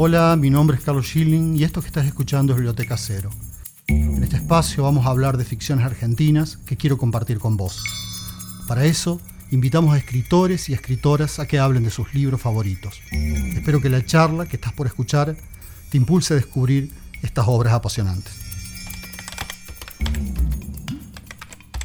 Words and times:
Hola, 0.00 0.36
mi 0.36 0.48
nombre 0.48 0.76
es 0.76 0.84
Carlos 0.84 1.06
Schilling 1.06 1.56
y 1.56 1.64
esto 1.64 1.80
que 1.80 1.88
estás 1.88 2.06
escuchando 2.06 2.52
es 2.52 2.58
Biblioteca 2.58 2.96
Cero. 2.96 3.30
En 3.88 4.22
este 4.22 4.36
espacio 4.36 4.84
vamos 4.84 5.04
a 5.04 5.10
hablar 5.10 5.36
de 5.36 5.44
ficciones 5.44 5.84
argentinas 5.84 6.56
que 6.56 6.76
quiero 6.76 6.96
compartir 6.96 7.40
con 7.40 7.56
vos. 7.56 7.82
Para 8.68 8.84
eso, 8.84 9.20
invitamos 9.50 9.92
a 9.92 9.98
escritores 9.98 10.68
y 10.68 10.72
escritoras 10.72 11.40
a 11.40 11.48
que 11.48 11.58
hablen 11.58 11.82
de 11.82 11.90
sus 11.90 12.14
libros 12.14 12.40
favoritos. 12.40 13.00
Espero 13.10 13.80
que 13.80 13.90
la 13.90 14.06
charla 14.06 14.46
que 14.46 14.54
estás 14.54 14.72
por 14.72 14.86
escuchar 14.86 15.36
te 15.90 15.96
impulse 15.96 16.34
a 16.34 16.36
descubrir 16.36 16.92
estas 17.20 17.48
obras 17.48 17.72
apasionantes. 17.74 18.32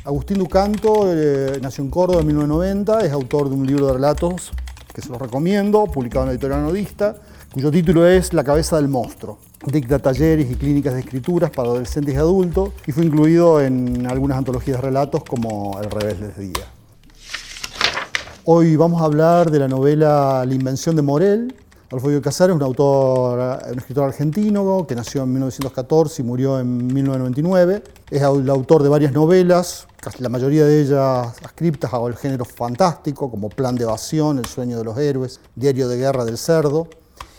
Agustín 0.04 0.38
Ducanto 0.38 1.12
eh, 1.12 1.58
nació 1.64 1.84
en 1.84 1.90
Córdoba 1.90 2.22
en 2.22 2.28
1990, 2.28 3.08
es 3.08 3.12
autor 3.12 3.50
de 3.50 3.56
un 3.56 3.66
libro 3.66 3.88
de 3.88 3.94
relatos 3.94 4.52
que 4.94 5.02
se 5.02 5.10
los 5.10 5.18
recomiendo, 5.18 5.86
publicado 5.86 6.26
en 6.26 6.28
la 6.28 6.34
editorial 6.34 6.62
Nodista, 6.62 7.16
cuyo 7.54 7.70
título 7.70 8.08
es 8.08 8.34
La 8.34 8.44
cabeza 8.44 8.78
del 8.78 8.88
monstruo. 8.88 9.38
Dicta 9.68 10.00
talleres 10.00 10.50
y 10.50 10.56
clínicas 10.56 10.96
de 10.96 11.02
escrituras 11.02 11.52
para 11.52 11.70
adolescentes 11.70 12.16
y 12.16 12.18
adultos 12.18 12.72
y 12.88 12.92
fue 12.92 13.06
incluido 13.06 13.62
en 13.62 14.08
algunas 14.08 14.40
antologías 14.40 14.78
de 14.78 14.82
relatos 14.82 15.24
como 15.24 15.80
El 15.80 15.92
revés 15.92 16.20
les 16.20 16.36
día. 16.36 16.66
Hoy 18.46 18.76
vamos 18.76 19.04
a 19.04 19.06
hablar 19.06 19.52
de 19.52 19.60
la 19.60 19.68
novela 19.68 20.44
La 20.48 20.54
invención 20.54 20.96
de 20.96 21.04
Morel. 21.04 21.56
Bioy 21.92 22.22
Casares, 22.22 22.56
un 22.56 22.64
autor, 22.64 23.60
un 23.72 23.78
escritor 23.78 24.06
argentino 24.06 24.88
que 24.88 24.96
nació 24.96 25.22
en 25.22 25.34
1914 25.34 26.24
y 26.24 26.26
murió 26.26 26.60
en 26.60 26.88
1999. 26.88 27.84
Es 28.10 28.24
el 28.24 28.50
autor 28.50 28.82
de 28.82 28.90
varias 28.90 29.14
novelas, 29.14 29.88
la 30.18 30.30
mayoría 30.30 30.66
de 30.66 30.82
ellas 30.82 31.36
ascriptas 31.46 31.94
al 31.94 32.16
género 32.16 32.46
fantástico, 32.46 33.30
como 33.30 33.50
Plan 33.50 33.76
de 33.76 33.84
Evasión, 33.84 34.40
El 34.40 34.46
sueño 34.46 34.80
de 34.80 34.86
los 34.86 34.98
héroes, 34.98 35.40
Diario 35.56 35.88
de 35.88 35.98
guerra 35.98 36.26
del 36.26 36.40
cerdo 36.40 36.88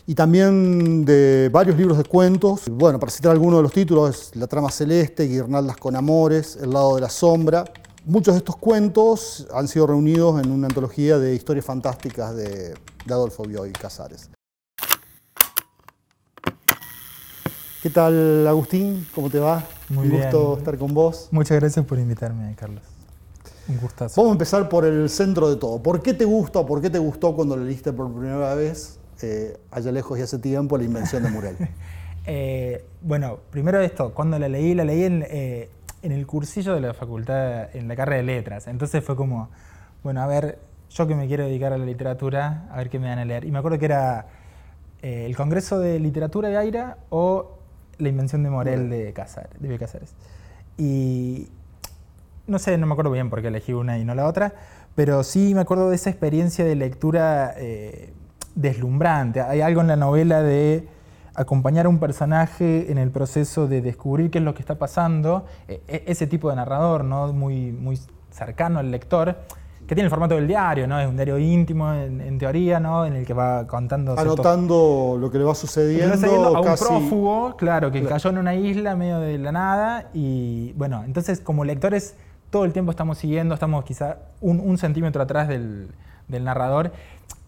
y 0.06 0.14
también 0.14 1.04
de 1.04 1.48
varios 1.50 1.76
libros 1.76 1.96
de 1.96 2.04
cuentos. 2.04 2.68
Bueno, 2.70 2.98
para 2.98 3.10
citar 3.10 3.32
algunos 3.32 3.58
de 3.58 3.62
los 3.62 3.72
títulos, 3.72 4.30
La 4.34 4.46
trama 4.46 4.70
celeste, 4.70 5.24
Guirnaldas 5.24 5.76
con 5.76 5.96
amores, 5.96 6.56
El 6.60 6.70
lado 6.70 6.96
de 6.96 7.00
la 7.00 7.08
sombra. 7.08 7.64
Muchos 8.04 8.34
de 8.34 8.38
estos 8.38 8.56
cuentos 8.56 9.46
han 9.52 9.66
sido 9.66 9.86
reunidos 9.86 10.42
en 10.44 10.50
una 10.50 10.66
antología 10.66 11.18
de 11.18 11.34
historias 11.34 11.64
fantásticas 11.64 12.36
de, 12.36 12.74
Adolfo 13.08 13.44
Bioy 13.44 13.72
Casares. 13.72 14.28
¿Qué 17.82 17.90
tal, 17.90 18.46
Agustín? 18.46 19.06
¿Cómo 19.14 19.30
te 19.30 19.38
va? 19.38 19.62
Muy 19.90 20.08
Un 20.08 20.20
gusto 20.20 20.56
estar 20.58 20.78
con 20.78 20.92
vos. 20.92 21.28
Muchas 21.30 21.58
gracias 21.60 21.84
por 21.84 21.98
invitarme, 21.98 22.54
Carlos. 22.56 22.82
Un 23.68 23.78
gustazo. 23.78 24.20
Vamos 24.20 24.32
a 24.32 24.34
empezar 24.34 24.68
por 24.68 24.84
el 24.84 25.08
centro 25.08 25.48
de 25.48 25.56
todo. 25.56 25.82
¿Por 25.82 26.02
qué 26.02 26.12
te 26.12 26.26
gusta 26.26 26.58
o 26.58 26.66
por 26.66 26.82
qué 26.82 26.90
te 26.90 26.98
gustó 26.98 27.34
cuando 27.34 27.56
lo 27.56 27.64
leíste 27.64 27.92
por 27.92 28.12
primera 28.12 28.54
vez 28.54 28.98
eh, 29.24 29.56
allá 29.70 29.90
lejos 29.92 30.18
y 30.18 30.22
hace 30.22 30.38
tiempo, 30.38 30.76
la 30.76 30.84
invención 30.84 31.22
de 31.22 31.30
Murel? 31.30 31.56
Eh, 32.26 32.82
bueno, 33.02 33.40
primero 33.50 33.78
esto, 33.82 34.14
cuando 34.14 34.38
la 34.38 34.48
leí, 34.48 34.72
la 34.72 34.82
leí 34.84 35.02
eh, 35.02 35.68
en, 36.00 36.10
el 36.10 36.26
cursillo 36.26 36.74
de 36.74 36.80
la 36.80 36.94
facultad, 36.94 37.76
en 37.76 37.86
la 37.86 37.94
carrera 37.96 38.16
de 38.16 38.22
letras. 38.22 38.66
Entonces 38.66 39.04
fue 39.04 39.14
como, 39.14 39.50
bueno, 40.02 40.22
a 40.22 40.26
ver, 40.26 40.58
yo 40.88 41.06
que 41.06 41.14
me 41.14 41.26
quiero 41.26 41.44
dedicar 41.44 41.74
a 41.74 41.76
la 41.76 41.84
literatura, 41.84 42.66
a 42.72 42.78
ver 42.78 42.88
qué 42.88 42.98
me 42.98 43.10
van 43.10 43.18
a 43.18 43.26
leer. 43.26 43.44
Y 43.44 43.50
me 43.50 43.58
acuerdo 43.58 43.78
que 43.78 43.84
era 43.84 44.26
el 45.02 45.36
Congreso 45.36 45.78
de 45.78 46.00
Literatura 46.00 46.48
de 46.48 46.56
Aira 46.56 46.96
o 47.10 47.58
la 47.98 48.08
invención 48.08 48.42
de 48.42 48.48
Morel 48.48 48.88
de, 48.88 49.12
Casares, 49.12 49.60
de 49.60 49.78
Casares. 49.78 50.14
Y 50.78 51.48
no 52.46 52.58
sé, 52.58 52.78
no 52.78 52.86
me 52.86 52.92
acuerdo 52.94 53.10
bien 53.10 53.28
por 53.28 53.42
qué 53.42 53.48
elegí 53.48 53.74
una 53.74 53.98
y 53.98 54.06
no 54.06 54.14
la 54.14 54.26
otra, 54.26 54.54
pero 54.94 55.24
sí 55.24 55.54
me 55.54 55.60
acuerdo 55.60 55.90
de 55.90 55.96
esa 55.96 56.08
experiencia 56.08 56.64
de 56.64 56.74
lectura 56.74 57.54
deslumbrante. 58.54 59.40
Hay 59.40 59.60
algo 59.60 59.80
en 59.80 59.88
la 59.88 59.96
novela 59.96 60.42
de 60.42 60.88
acompañar 61.34 61.86
a 61.86 61.88
un 61.88 61.98
personaje 61.98 62.90
en 62.90 62.98
el 62.98 63.10
proceso 63.10 63.66
de 63.66 63.82
descubrir 63.82 64.30
qué 64.30 64.38
es 64.38 64.44
lo 64.44 64.54
que 64.54 64.60
está 64.60 64.76
pasando, 64.76 65.46
e, 65.66 65.82
e, 65.88 66.04
ese 66.06 66.26
tipo 66.26 66.48
de 66.50 66.56
narrador, 66.56 67.04
¿no? 67.04 67.32
muy, 67.32 67.72
muy 67.72 67.98
cercano 68.30 68.78
al 68.78 68.90
lector, 68.90 69.36
que 69.86 69.94
tiene 69.94 70.06
el 70.06 70.10
formato 70.10 70.34
del 70.34 70.46
diario, 70.46 70.86
¿no? 70.86 70.98
Es 70.98 71.06
un 71.06 71.14
diario 71.14 71.38
íntimo 71.38 71.92
en, 71.92 72.38
teoría, 72.38 72.80
¿no? 72.80 73.04
En 73.04 73.16
el 73.16 73.26
que 73.26 73.34
va 73.34 73.66
contando... 73.66 74.18
Anotando 74.18 75.18
lo 75.20 75.30
que 75.30 75.36
le 75.36 75.44
va 75.44 75.54
sucediendo. 75.54 76.26
a 76.26 76.60
un 76.60 76.74
prófugo, 76.74 77.54
claro, 77.56 77.90
que 77.90 78.02
cayó 78.02 78.30
en 78.30 78.38
una 78.38 78.54
isla 78.54 78.96
medio 78.96 79.18
de 79.18 79.36
la 79.36 79.52
nada 79.52 80.08
y, 80.14 80.72
bueno, 80.72 81.04
entonces 81.04 81.40
como 81.40 81.66
lectores 81.66 82.14
todo 82.48 82.64
el 82.64 82.72
tiempo 82.72 82.92
estamos 82.92 83.18
siguiendo, 83.18 83.52
estamos 83.52 83.84
quizá 83.84 84.18
un, 84.40 84.78
centímetro 84.78 85.22
atrás 85.22 85.48
del, 85.48 85.90
del 86.28 86.44
narrador 86.44 86.92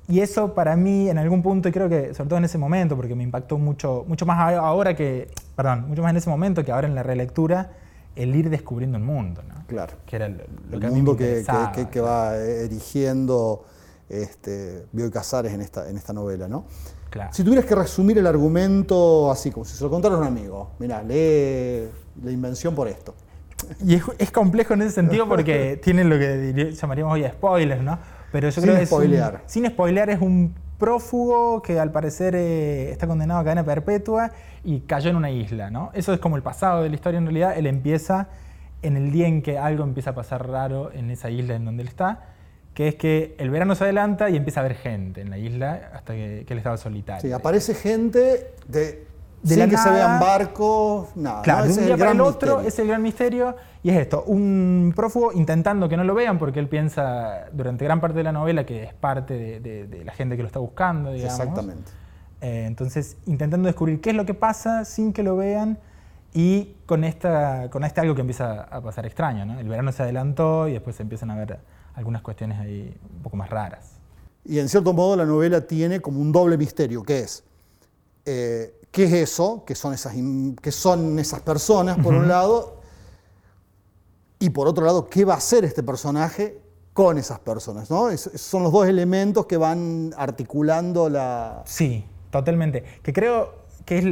y 0.08 0.20
eso 0.20 0.54
para 0.54 0.76
mí 0.76 1.08
en 1.08 1.18
algún 1.18 1.42
punto, 1.42 1.68
y 1.68 1.72
creo 1.72 1.88
que 1.88 2.14
sobre 2.14 2.28
todo 2.28 2.38
en 2.38 2.44
ese 2.44 2.58
momento, 2.58 2.94
porque 2.96 3.14
me 3.14 3.24
impactó 3.24 3.58
mucho, 3.58 4.04
mucho 4.06 4.24
más 4.24 4.54
ahora 4.54 4.94
que, 4.94 5.28
perdón, 5.56 5.88
mucho 5.88 6.02
más 6.02 6.10
en 6.10 6.18
ese 6.18 6.30
momento 6.30 6.64
que 6.64 6.70
ahora 6.70 6.86
en 6.86 6.94
la 6.94 7.02
relectura, 7.02 7.72
el 8.14 8.34
ir 8.34 8.48
descubriendo 8.48 8.96
el 8.96 9.04
mundo, 9.04 9.42
¿no? 9.46 9.66
Claro. 9.66 9.94
Que 10.06 10.16
era 10.16 10.28
lo, 10.28 10.78
que 10.78 10.86
el 10.86 10.92
mundo 10.92 11.16
que, 11.16 11.44
que, 11.90 12.00
va 12.00 12.36
erigiendo 12.36 13.64
este, 14.08 14.86
Bioy 14.92 15.10
Casares 15.10 15.52
en 15.52 15.60
esta, 15.60 15.88
en 15.90 15.96
esta 15.96 16.12
novela, 16.12 16.46
¿no? 16.46 16.66
Claro. 17.10 17.30
Si 17.32 17.42
tuvieras 17.42 17.64
que 17.64 17.74
resumir 17.74 18.18
el 18.18 18.26
argumento 18.26 19.30
así, 19.30 19.50
como 19.50 19.64
si 19.64 19.76
se 19.76 19.82
lo 19.82 19.90
contara 19.90 20.14
a 20.14 20.18
un 20.18 20.26
amigo, 20.26 20.70
mira, 20.78 21.02
lee 21.02 21.88
la 22.22 22.30
invención 22.30 22.74
por 22.74 22.86
esto. 22.86 23.14
Y 23.84 23.96
es, 23.96 24.02
es 24.18 24.30
complejo 24.30 24.74
en 24.74 24.82
ese 24.82 24.92
sentido 24.92 25.26
porque 25.28 25.80
tiene 25.82 26.04
lo 26.04 26.16
que 26.18 26.72
llamaríamos 26.72 27.14
hoy 27.14 27.24
spoilers, 27.26 27.82
¿no? 27.82 27.98
Pero 28.36 28.50
yo 28.50 28.60
sin 28.60 28.64
creo 28.64 28.78
que 28.78 28.84
spoilear. 28.84 29.42
sin 29.46 29.66
spoilear 29.66 30.10
es 30.10 30.20
un 30.20 30.54
prófugo 30.78 31.62
que 31.62 31.80
al 31.80 31.90
parecer 31.90 32.34
eh, 32.36 32.90
está 32.90 33.06
condenado 33.06 33.40
a 33.40 33.44
cadena 33.44 33.64
perpetua 33.64 34.30
y 34.62 34.80
cayó 34.80 35.08
en 35.08 35.16
una 35.16 35.30
isla, 35.30 35.70
¿no? 35.70 35.90
Eso 35.94 36.12
es 36.12 36.20
como 36.20 36.36
el 36.36 36.42
pasado 36.42 36.82
de 36.82 36.90
la 36.90 36.96
historia 36.96 37.16
en 37.16 37.24
realidad. 37.24 37.56
Él 37.56 37.66
empieza 37.66 38.28
en 38.82 38.98
el 38.98 39.10
día 39.10 39.26
en 39.26 39.40
que 39.40 39.56
algo 39.56 39.84
empieza 39.84 40.10
a 40.10 40.14
pasar 40.14 40.46
raro 40.46 40.92
en 40.92 41.10
esa 41.10 41.30
isla 41.30 41.54
en 41.54 41.64
donde 41.64 41.84
él 41.84 41.88
está, 41.88 42.24
que 42.74 42.88
es 42.88 42.96
que 42.96 43.34
el 43.38 43.48
verano 43.48 43.74
se 43.74 43.84
adelanta 43.84 44.28
y 44.28 44.36
empieza 44.36 44.60
a 44.60 44.64
haber 44.64 44.76
gente 44.76 45.22
en 45.22 45.30
la 45.30 45.38
isla 45.38 45.92
hasta 45.94 46.12
que, 46.12 46.44
que 46.46 46.52
él 46.52 46.58
estaba 46.58 46.76
solitario. 46.76 47.22
Sí, 47.22 47.32
aparece 47.32 47.72
gente 47.74 48.52
de 48.68 49.06
de 49.42 49.54
Sin 49.54 49.70
que 49.70 49.76
se 49.76 49.90
vean 49.90 50.18
barcos, 50.18 51.08
nada. 51.14 51.42
Claro, 51.42 51.66
de 51.66 51.72
un 51.72 51.86
día 51.86 51.96
para 51.96 52.10
el 52.12 52.20
otro 52.20 52.60
es 52.60 52.78
el 52.78 52.88
gran 52.88 53.02
misterio 53.02 53.56
y 53.82 53.90
es 53.90 53.96
esto, 53.96 54.24
un 54.24 54.92
prófugo 54.96 55.32
intentando 55.32 55.88
que 55.88 55.96
no 55.96 56.04
lo 56.04 56.14
vean 56.14 56.38
porque 56.38 56.58
él 56.58 56.68
piensa 56.68 57.46
durante 57.52 57.84
gran 57.84 58.00
parte 58.00 58.18
de 58.18 58.24
la 58.24 58.32
novela 58.32 58.66
que 58.66 58.82
es 58.82 58.94
parte 58.94 59.60
de, 59.60 60.02
la 60.04 60.12
gente 60.12 60.36
que 60.36 60.42
lo 60.42 60.48
está 60.48 60.58
buscando, 60.58 61.12
digamos. 61.12 61.38
Exactamente. 61.38 61.92
Eh, 62.40 62.64
entonces, 62.66 63.16
intentando 63.26 63.66
descubrir 63.66 64.00
qué 64.00 64.10
es 64.10 64.16
lo 64.16 64.26
que 64.26 64.34
pasa 64.34 64.84
sin 64.84 65.12
que 65.12 65.22
lo 65.22 65.36
vean 65.36 65.78
y 66.34 66.74
con, 66.84 67.04
esta, 67.04 67.70
con 67.70 67.84
este 67.84 68.00
algo 68.00 68.14
que 68.14 68.20
empieza 68.20 68.62
a 68.64 68.80
pasar 68.80 69.06
extraño. 69.06 69.46
¿no? 69.46 69.58
El 69.58 69.68
verano 69.68 69.92
se 69.92 70.02
adelantó 70.02 70.68
y 70.68 70.72
después 70.72 70.96
se 70.96 71.02
empiezan 71.02 71.30
a 71.30 71.36
ver 71.36 71.58
algunas 71.94 72.22
cuestiones 72.22 72.58
ahí 72.58 72.94
un 73.16 73.22
poco 73.22 73.36
más 73.36 73.48
raras. 73.48 73.92
Y 74.44 74.58
en 74.58 74.68
cierto 74.68 74.92
modo 74.92 75.16
la 75.16 75.24
novela 75.24 75.62
tiene 75.62 76.00
como 76.00 76.20
un 76.20 76.32
doble 76.32 76.58
misterio, 76.58 77.02
que 77.02 77.20
es 77.20 77.42
eh, 78.26 78.74
¿Qué 78.90 79.04
es 79.04 79.12
eso? 79.12 79.64
¿Qué 79.66 79.74
son 79.74 79.94
esas, 79.94 80.14
son 80.70 81.18
esas 81.18 81.40
personas, 81.40 81.98
por 81.98 82.14
un 82.14 82.28
lado? 82.28 82.80
Y 84.38 84.50
por 84.50 84.68
otro 84.68 84.84
lado, 84.84 85.08
¿qué 85.08 85.24
va 85.24 85.34
a 85.34 85.36
hacer 85.38 85.64
este 85.64 85.82
personaje 85.82 86.60
con 86.92 87.18
esas 87.18 87.38
personas? 87.38 87.90
¿no? 87.90 88.16
son 88.16 88.62
los 88.62 88.72
dos 88.72 88.86
elementos 88.86 89.46
que 89.46 89.56
van 89.56 90.14
articulando 90.16 91.08
la... 91.08 91.62
Sí, 91.66 92.04
totalmente. 92.30 92.84
Que 93.02 93.12
creo 93.12 93.66
que 93.84 93.98
es 93.98 94.04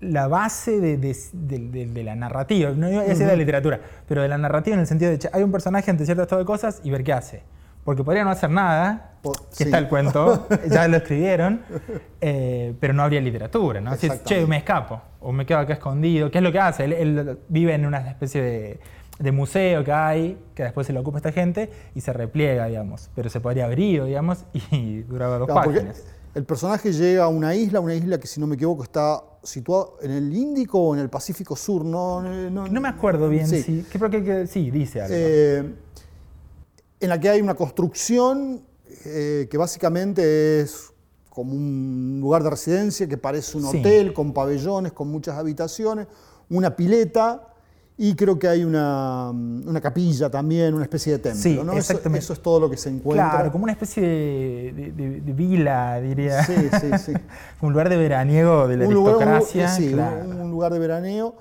la, 0.00 0.28
base 0.28 0.80
de, 0.80 2.04
la 2.04 2.14
narrativa, 2.14 2.70
no 2.70 2.90
iba 2.90 3.02
a 3.02 3.04
decir 3.04 3.26
de 3.26 3.32
la 3.32 3.36
literatura, 3.36 3.80
pero 4.06 4.22
de 4.22 4.28
la 4.28 4.38
narrativa 4.38 4.74
en 4.74 4.80
el 4.80 4.86
sentido 4.86 5.10
de 5.10 5.30
hay 5.32 5.42
un 5.42 5.52
personaje 5.52 5.90
ante 5.90 6.04
cierto 6.04 6.22
estado 6.22 6.40
de 6.40 6.46
cosas 6.46 6.80
y 6.84 6.90
ver 6.90 7.04
qué 7.04 7.12
hace 7.12 7.42
porque 7.88 8.04
podría 8.04 8.22
no 8.22 8.28
hacer 8.28 8.50
nada, 8.50 9.12
que 9.56 9.64
está 9.64 9.78
el 9.78 9.88
cuento, 9.88 10.46
ya 10.70 10.86
lo 10.88 10.98
escribieron, 10.98 11.62
eh, 12.20 12.74
pero 12.78 12.92
no 12.92 13.02
habría 13.02 13.18
literatura, 13.22 13.80
¿no? 13.80 13.96
Si, 13.96 14.10
che, 14.26 14.44
me 14.44 14.58
escapo, 14.58 15.00
o 15.20 15.32
me 15.32 15.46
quedo 15.46 15.60
acá 15.60 15.72
escondido, 15.72 16.30
¿qué 16.30 16.36
es 16.36 16.44
lo 16.44 16.52
que 16.52 16.58
hace? 16.58 16.84
Él, 16.84 17.38
vive 17.48 17.72
en 17.72 17.86
una 17.86 18.06
especie 18.10 18.78
de, 19.18 19.32
museo 19.32 19.84
que 19.84 19.92
hay, 19.92 20.38
que 20.54 20.64
después 20.64 20.86
se 20.86 20.92
lo 20.92 21.00
ocupa 21.00 21.16
esta 21.16 21.32
gente, 21.32 21.70
y 21.94 22.02
se 22.02 22.12
repliega, 22.12 22.66
digamos, 22.66 23.08
pero 23.14 23.30
se 23.30 23.40
podría 23.40 23.64
abrir, 23.64 24.04
digamos, 24.04 24.44
y 24.70 25.00
duraba 25.04 25.38
dos 25.38 25.48
páginas. 25.48 26.04
El 26.34 26.44
personaje 26.44 26.92
llega 26.92 27.24
a 27.24 27.28
una 27.28 27.54
isla, 27.54 27.80
una 27.80 27.94
isla 27.94 28.20
que 28.20 28.26
si 28.26 28.38
no 28.38 28.46
me 28.46 28.56
equivoco 28.56 28.82
está 28.82 29.22
situada 29.42 29.86
en 30.02 30.10
el 30.10 30.36
Índico 30.36 30.78
o 30.78 30.94
en 30.94 31.00
el 31.00 31.08
Pacífico 31.08 31.56
Sur, 31.56 31.86
no... 31.86 32.20
No, 32.20 32.80
me 32.82 32.88
acuerdo 32.88 33.30
bien, 33.30 33.48
sí. 33.48 33.86
Creo 33.90 34.10
que, 34.10 34.46
sí, 34.46 34.70
dice 34.70 35.00
algo. 35.00 35.14
Eh, 35.16 35.74
en 37.00 37.08
la 37.08 37.18
que 37.20 37.28
hay 37.28 37.40
una 37.40 37.54
construcción 37.54 38.62
eh, 39.04 39.46
que 39.50 39.56
básicamente 39.58 40.60
es 40.60 40.90
como 41.30 41.52
un 41.54 42.18
lugar 42.20 42.42
de 42.42 42.50
residencia 42.50 43.06
que 43.06 43.16
parece 43.16 43.56
un 43.56 43.64
hotel 43.66 44.12
con 44.12 44.32
pabellones, 44.32 44.92
con 44.92 45.08
muchas 45.08 45.36
habitaciones, 45.38 46.06
una 46.50 46.74
pileta 46.74 47.44
Y 48.00 48.14
creo 48.14 48.38
que 48.38 48.46
hay 48.46 48.62
una, 48.62 49.30
una 49.30 49.80
capilla 49.80 50.30
también, 50.30 50.72
una 50.72 50.84
especie 50.84 51.14
de 51.14 51.18
templo. 51.18 51.42
Sí, 51.42 51.58
exactamente. 51.76 52.20
Eso, 52.24 52.32
es 52.32 52.40
todo 52.40 52.60
lo 52.60 52.70
que 52.70 52.76
se 52.76 52.88
encuentra. 52.90 53.28
Claro, 53.28 53.50
como 53.50 53.64
una 53.64 53.72
especie 53.72 54.00
de, 54.06 54.72
de- 54.72 54.92
de- 54.92 55.20
de 55.20 55.32
vila, 55.32 56.00
diría. 56.00 56.44
Sí, 56.44 56.54
sí, 56.80 56.90
sí. 57.06 57.12
un 57.60 57.72
lugar 57.72 57.88
de 57.88 57.96
veraniego 57.96 58.68
de 58.68 58.76
la 58.76 58.86
un 58.86 58.94
lugar, 58.94 59.16
un- 59.16 59.22
aristocracia. 59.24 59.68
sí, 59.74 59.92
un- 59.94 60.40
un 60.42 60.50
lugar 60.52 60.72
de 60.72 60.78
veraneo 60.78 61.34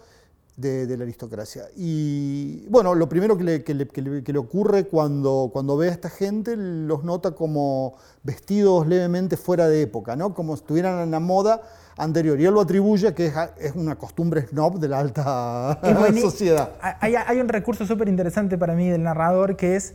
de, 0.58 0.88
de 0.88 0.98
la 0.98 1.04
aristocracia. 1.04 1.66
Y 1.76 2.66
bueno, 2.68 2.96
lo 2.96 3.08
primero 3.08 3.38
que 3.38 3.44
le, 3.44 3.64
que 3.64 3.74
le- 3.76 3.88
que 3.88 4.02
le- 4.02 4.24
que 4.24 4.34
le 4.34 4.40
ocurre 4.40 4.86
cuando, 4.88 5.50
cuando 5.54 5.78
ve 5.78 5.88
a 5.90 5.92
esta 5.92 6.10
gente, 6.10 6.56
los 6.58 7.04
nota 7.04 7.32
como 7.32 7.94
vestidos 8.24 8.88
levemente 8.88 9.38
fuera 9.38 9.68
de 9.70 9.84
época, 9.84 10.16
¿no? 10.16 10.34
como 10.34 10.56
si 10.56 10.64
estuvieran 10.64 11.00
en 11.04 11.12
la 11.12 11.20
moda 11.20 11.62
anterior. 11.96 12.40
Y 12.42 12.46
él 12.46 12.54
lo 12.56 12.62
atribuye 12.62 13.08
a 13.08 13.14
que 13.16 13.28
es, 13.28 13.34
es 13.60 13.76
una 13.76 13.96
costumbre 13.98 14.48
snob 14.48 14.80
de 14.80 14.88
la 14.90 15.00
alta 15.00 15.80
sociedad. 16.22 16.72
Hay, 16.82 17.14
hay 17.16 17.40
un 17.40 17.48
recurso 17.50 17.86
súper 17.86 18.10
interesante 18.10 18.58
para 18.58 18.74
mí 18.74 18.90
del 18.90 19.04
narrador 19.04 19.56
que 19.56 19.76
es. 19.76 19.94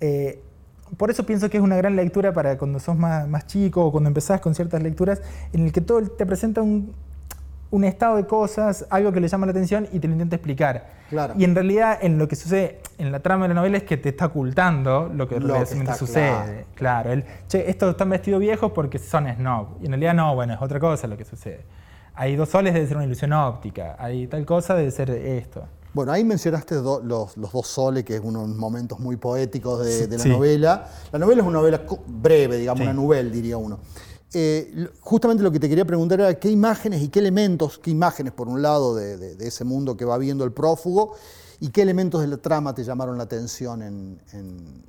eh, 0.00 0.40
por 0.96 1.08
eso 1.10 1.24
pienso 1.24 1.48
que 1.50 1.56
es 1.56 1.62
una 1.62 1.76
gran 1.76 1.94
lectura 1.94 2.32
para 2.32 2.58
cuando 2.58 2.80
sos 2.80 2.96
más, 2.96 3.28
más 3.28 3.46
chico 3.46 3.84
o 3.84 3.92
cuando 3.92 4.08
empezás 4.08 4.40
con 4.40 4.56
ciertas 4.56 4.82
lecturas, 4.82 5.20
en 5.52 5.64
el 5.66 5.72
que 5.72 5.80
todo 5.80 6.02
te 6.02 6.26
presenta 6.26 6.62
un, 6.62 6.92
un 7.70 7.84
estado 7.84 8.16
de 8.16 8.26
cosas, 8.26 8.84
algo 8.90 9.12
que 9.12 9.20
le 9.20 9.28
llama 9.28 9.46
la 9.46 9.50
atención 9.52 9.86
y 9.92 10.00
te 10.00 10.08
lo 10.08 10.14
intenta 10.14 10.36
explicar. 10.36 10.90
Claro. 11.08 11.34
Y 11.36 11.44
en 11.44 11.54
realidad, 11.54 11.98
en 12.02 12.18
lo 12.18 12.26
que 12.28 12.34
sucede 12.36 12.80
en 12.98 13.12
la 13.12 13.20
trama 13.20 13.44
de 13.44 13.48
la 13.50 13.54
novela 13.54 13.76
es 13.78 13.84
que 13.84 13.96
te 13.96 14.08
está 14.10 14.26
ocultando 14.26 15.08
lo 15.14 15.28
que 15.28 15.38
Lo 15.38 15.54
realmente 15.54 15.94
sucede. 15.94 16.66
Claro, 16.74 17.12
el, 17.12 17.24
che, 17.48 17.68
estos 17.70 17.90
están 17.90 18.10
vestidos 18.10 18.40
viejos 18.40 18.72
porque 18.72 18.98
son 18.98 19.26
snob. 19.34 19.68
Y 19.80 19.86
en 19.86 19.92
realidad 19.92 20.14
no, 20.14 20.34
bueno, 20.34 20.54
es 20.54 20.62
otra 20.62 20.80
cosa 20.80 21.06
lo 21.06 21.16
que 21.16 21.24
sucede. 21.24 21.64
Hay 22.14 22.34
dos 22.36 22.48
soles, 22.48 22.74
debe 22.74 22.86
ser 22.86 22.96
una 22.96 23.06
ilusión 23.06 23.32
óptica. 23.32 23.96
Hay 23.98 24.26
tal 24.26 24.44
cosa, 24.44 24.74
debe 24.74 24.90
ser 24.90 25.10
esto. 25.10 25.62
Bueno, 25.92 26.12
ahí 26.12 26.22
mencionaste 26.22 26.76
do- 26.76 27.00
los, 27.02 27.36
los 27.36 27.52
dos 27.52 27.66
soles, 27.66 28.04
que 28.04 28.14
es 28.16 28.20
uno 28.22 28.42
de 28.42 28.48
los 28.48 28.56
momentos 28.56 28.98
muy 29.00 29.16
poéticos 29.16 29.84
de, 29.84 30.06
de 30.06 30.16
la 30.18 30.22
Sí. 30.22 30.28
novela. 30.28 30.86
La 31.12 31.18
novela 31.18 31.40
es 31.42 31.46
una 31.48 31.58
novela 31.58 31.80
breve, 32.06 32.58
digamos, 32.58 32.78
Sí. 32.80 32.84
una 32.84 32.92
novela, 32.92 33.30
diría 33.30 33.56
uno. 33.56 33.78
Eh, 34.32 34.88
justamente 35.00 35.42
lo 35.42 35.50
que 35.50 35.58
te 35.58 35.68
quería 35.68 35.84
preguntar 35.84 36.20
era 36.20 36.34
qué 36.34 36.50
imágenes 36.50 37.02
y 37.02 37.08
qué 37.08 37.18
elementos, 37.18 37.78
qué 37.78 37.90
imágenes, 37.90 38.32
por 38.32 38.48
un 38.48 38.62
lado, 38.62 38.94
de, 38.94 39.36
ese 39.40 39.64
mundo 39.64 39.96
que 39.96 40.04
va 40.04 40.18
viendo 40.18 40.44
el 40.44 40.52
prófugo, 40.52 41.14
y 41.58 41.70
qué 41.70 41.82
elementos 41.82 42.20
de 42.22 42.28
la 42.28 42.36
trama 42.38 42.74
te 42.74 42.84
llamaron 42.84 43.18
la 43.18 43.24
atención 43.24 43.82
en, 43.82 44.18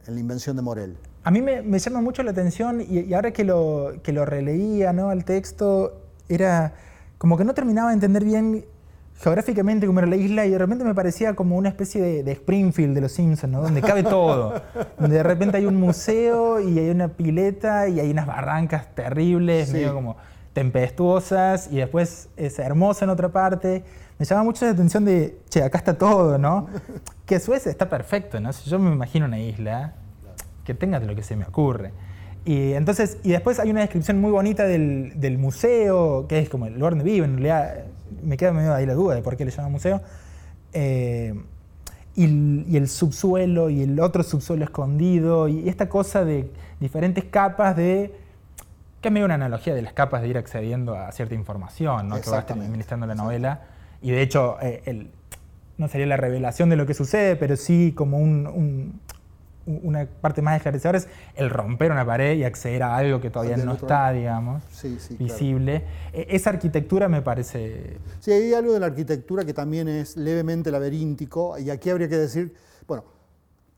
la 0.05 0.19
invención 0.19 0.55
de 0.55 0.61
Morel. 0.61 0.95
A 1.23 1.31
mí 1.31 1.41
me, 1.41 1.79
llama 1.79 2.01
mucho 2.01 2.23
la 2.23 2.31
atención 2.31 2.81
y, 2.81 3.01
y 3.01 3.13
ahora 3.13 3.31
que 3.31 3.43
lo, 3.43 3.93
que 4.03 4.13
lo 4.13 4.25
releía 4.25 4.93
¿no? 4.93 5.09
al 5.09 5.25
texto, 5.25 6.01
era 6.29 6.73
como 7.17 7.37
que 7.37 7.43
no 7.43 7.53
terminaba 7.53 7.89
de 7.89 7.95
entender 7.95 8.23
bien 8.23 8.65
geográficamente 9.19 9.85
cómo 9.85 9.99
era 9.99 10.07
la 10.07 10.15
isla 10.15 10.45
y 10.45 10.49
de 10.51 10.57
repente 10.57 10.83
me 10.83 10.95
parecía 10.95 11.35
como 11.35 11.55
una 11.55 11.69
especie 11.69 12.01
de, 12.01 12.23
de 12.23 12.31
Springfield 12.31 12.95
de 12.95 13.01
los 13.01 13.11
Simpsons, 13.11 13.51
¿no? 13.53 13.61
donde 13.61 13.81
cabe 13.81 14.03
todo. 14.03 14.61
donde 14.99 15.17
de 15.17 15.23
repente 15.23 15.57
hay 15.57 15.65
un 15.65 15.75
museo 15.75 16.59
y 16.59 16.79
hay 16.79 16.89
una 16.89 17.07
pileta 17.09 17.87
y 17.87 17.99
hay 17.99 18.09
unas 18.11 18.25
barrancas 18.25 18.93
terribles, 18.95 19.67
Sí. 19.69 19.73
medio 19.73 19.93
como 19.93 20.17
tempestuosas 20.53 21.69
y 21.71 21.77
después 21.77 22.29
es 22.37 22.59
hermosa 22.59 23.05
en 23.05 23.11
otra 23.11 23.29
parte. 23.29 23.83
Me 24.17 24.25
llama 24.25 24.43
mucho 24.43 24.65
la 24.65 24.71
atención 24.71 25.03
de, 25.05 25.37
che, 25.49 25.63
acá 25.63 25.77
está 25.77 25.97
todo, 25.97 26.37
¿no? 26.37 26.67
Que 27.25 27.35
a 27.35 27.39
su 27.39 27.51
vez 27.51 27.65
está 27.67 27.89
perfecto, 27.89 28.39
¿no? 28.39 28.51
Si 28.53 28.69
yo 28.69 28.77
me 28.79 28.91
imagino 28.91 29.25
una 29.25 29.39
isla, 29.39 29.93
que 30.63 30.73
tenga 30.73 30.99
de 30.99 31.05
lo 31.07 31.15
que 31.15 31.23
se 31.23 31.35
me 31.35 31.45
ocurre. 31.45 31.91
Y 32.45 32.73
entonces, 32.73 33.17
y 33.23 33.31
después 33.31 33.59
hay 33.59 33.69
una 33.71 33.81
descripción 33.81 34.19
muy 34.19 34.31
bonita 34.31 34.63
del, 34.65 35.13
del 35.19 35.37
museo, 35.37 36.27
que 36.27 36.39
es 36.39 36.49
como 36.49 36.65
el 36.67 36.73
lugar 36.75 36.91
donde 36.93 37.05
viven, 37.05 37.31
en 37.31 37.35
realidad 37.37 37.85
me 38.23 38.37
queda 38.37 38.51
medio 38.53 38.73
ahí 38.73 38.85
la 38.85 38.93
duda 38.93 39.15
de 39.15 39.21
por 39.21 39.35
qué 39.37 39.45
le 39.45 39.51
llaman 39.51 39.71
museo. 39.71 40.01
Eh, 40.73 41.33
y, 42.15 42.25
el- 42.25 42.65
y 42.67 42.77
el 42.77 42.87
subsuelo 42.89 43.69
y 43.69 43.83
el 43.83 43.99
otro 43.99 44.23
subsuelo 44.23 44.63
escondido 44.65 45.47
y 45.47 45.69
esta 45.69 45.87
cosa 45.89 46.25
de 46.25 46.51
diferentes 46.79 47.23
capas 47.25 47.75
de 47.77 48.13
que 49.01 49.07
es 49.07 49.11
medio 49.13 49.25
una 49.25 49.35
analogía 49.35 49.73
de 49.73 49.81
las 49.81 49.93
capas 49.93 50.21
de 50.21 50.27
ir 50.27 50.37
accediendo 50.37 50.95
a 50.95 51.11
cierta 51.11 51.33
información 51.35 52.09
¿no? 52.09 52.15
que 52.15 52.29
va 52.29 52.37
Exactamente. 52.37 52.65
administrando 52.67 53.05
la 53.07 53.15
novela 53.15 53.61
y 54.01 54.11
de 54.11 54.21
hecho 54.21 54.57
eh, 54.61 54.81
el- 54.85 55.09
no 55.77 55.87
sería 55.87 56.05
la 56.05 56.17
revelación 56.17 56.69
de 56.69 56.75
lo 56.75 56.85
que 56.85 56.93
sucede 56.93 57.35
pero 57.37 57.55
sí 57.55 57.93
como 57.95 58.17
un- 58.19 58.45
un- 58.47 58.99
una 59.65 60.05
parte 60.07 60.41
más 60.41 60.57
esclarecedora 60.57 60.97
es 60.97 61.07
el 61.35 61.49
romper 61.49 61.91
una 61.91 62.05
pared 62.05 62.35
y 62.37 62.43
acceder 62.43 62.81
a 62.83 62.95
algo 62.97 63.21
que 63.21 63.29
todavía 63.29 63.57
no 63.57 63.73
está 63.73 64.11
digamos 64.11 64.63
Sí, 64.71 64.97
sí, 64.99 65.15
claro. 65.15 65.33
visible. 65.33 65.83
E- 66.13 66.27
esa 66.29 66.49
arquitectura 66.49 67.07
me 67.07 67.21
parece 67.21 67.97
Sí, 68.19 68.31
hay 68.31 68.53
algo 68.53 68.73
de 68.73 68.79
la 68.79 68.87
arquitectura 68.87 69.45
que 69.45 69.53
también 69.53 69.87
es 69.87 70.17
levemente 70.17 70.71
laberíntico, 70.71 71.57
y 71.59 71.69
aquí 71.69 71.89
habría 71.89 72.09
que 72.09 72.17
decir, 72.17 72.55
bueno, 72.87 73.03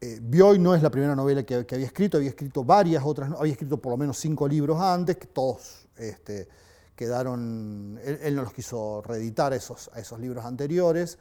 eh, 0.02 0.20
Bioy 0.22 0.60
no 0.60 0.74
es 0.76 0.82
la 0.82 0.90
primera 0.90 1.16
novela 1.16 1.44
que, 1.44 1.66
que 1.66 1.76
había 1.76 1.88
escrito, 1.88 2.18
había 2.18 2.30
escrito 2.30 2.64
varias 2.64 3.04
otras, 3.06 3.32
había 3.38 3.52
escrito 3.54 3.78
por 3.78 3.92
lo 3.92 3.98
menos 3.98 4.18
cinco 4.18 4.48
libros 4.48 4.80
antes, 4.82 5.18
que 5.18 5.28
todos 5.28 5.88
este, 5.98 6.48
quedaron, 6.96 8.00
él, 8.04 8.20
él 8.24 8.36
no 8.36 8.44
los 8.44 8.54
quiso 8.54 9.02
reeditar 9.02 9.54
esos, 9.54 9.90
a 9.94 10.00
esos 10.00 10.20
libros 10.20 10.46
anteriores, 10.46 11.18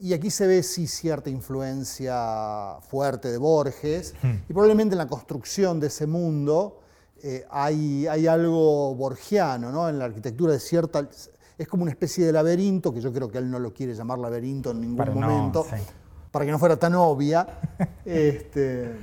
y 0.00 0.12
aquí 0.12 0.30
se 0.30 0.46
ve 0.46 0.62
sí 0.62 0.86
cierta 0.86 1.28
influencia 1.30 2.76
fuerte 2.88 3.30
de 3.30 3.38
Borges, 3.38 4.14
y 4.48 4.52
probablemente 4.52 4.94
en 4.94 4.98
la 4.98 5.06
construcción 5.08 5.80
de 5.80 5.88
ese 5.88 6.06
mundo 6.06 6.80
eh, 7.22 7.44
hay, 7.50 8.06
hay 8.06 8.26
algo 8.26 8.94
borgiano, 8.94 9.72
¿no? 9.72 9.88
En 9.88 9.98
la 9.98 10.04
arquitectura 10.06 10.52
de 10.52 10.60
cierta... 10.60 11.08
Es 11.56 11.66
como 11.66 11.82
una 11.82 11.90
especie 11.90 12.24
de 12.24 12.30
laberinto, 12.32 12.94
que 12.94 13.00
yo 13.00 13.12
creo 13.12 13.28
que 13.28 13.38
él 13.38 13.50
no 13.50 13.58
lo 13.58 13.74
quiere 13.74 13.92
llamar 13.92 14.18
laberinto 14.20 14.70
en 14.70 14.80
ningún 14.80 15.04
no, 15.04 15.12
momento, 15.28 15.64
sí. 15.68 15.82
para 16.30 16.44
que 16.44 16.52
no 16.52 16.58
fuera 16.60 16.76
tan 16.76 16.94
obvia. 16.94 17.44
este, 18.04 18.94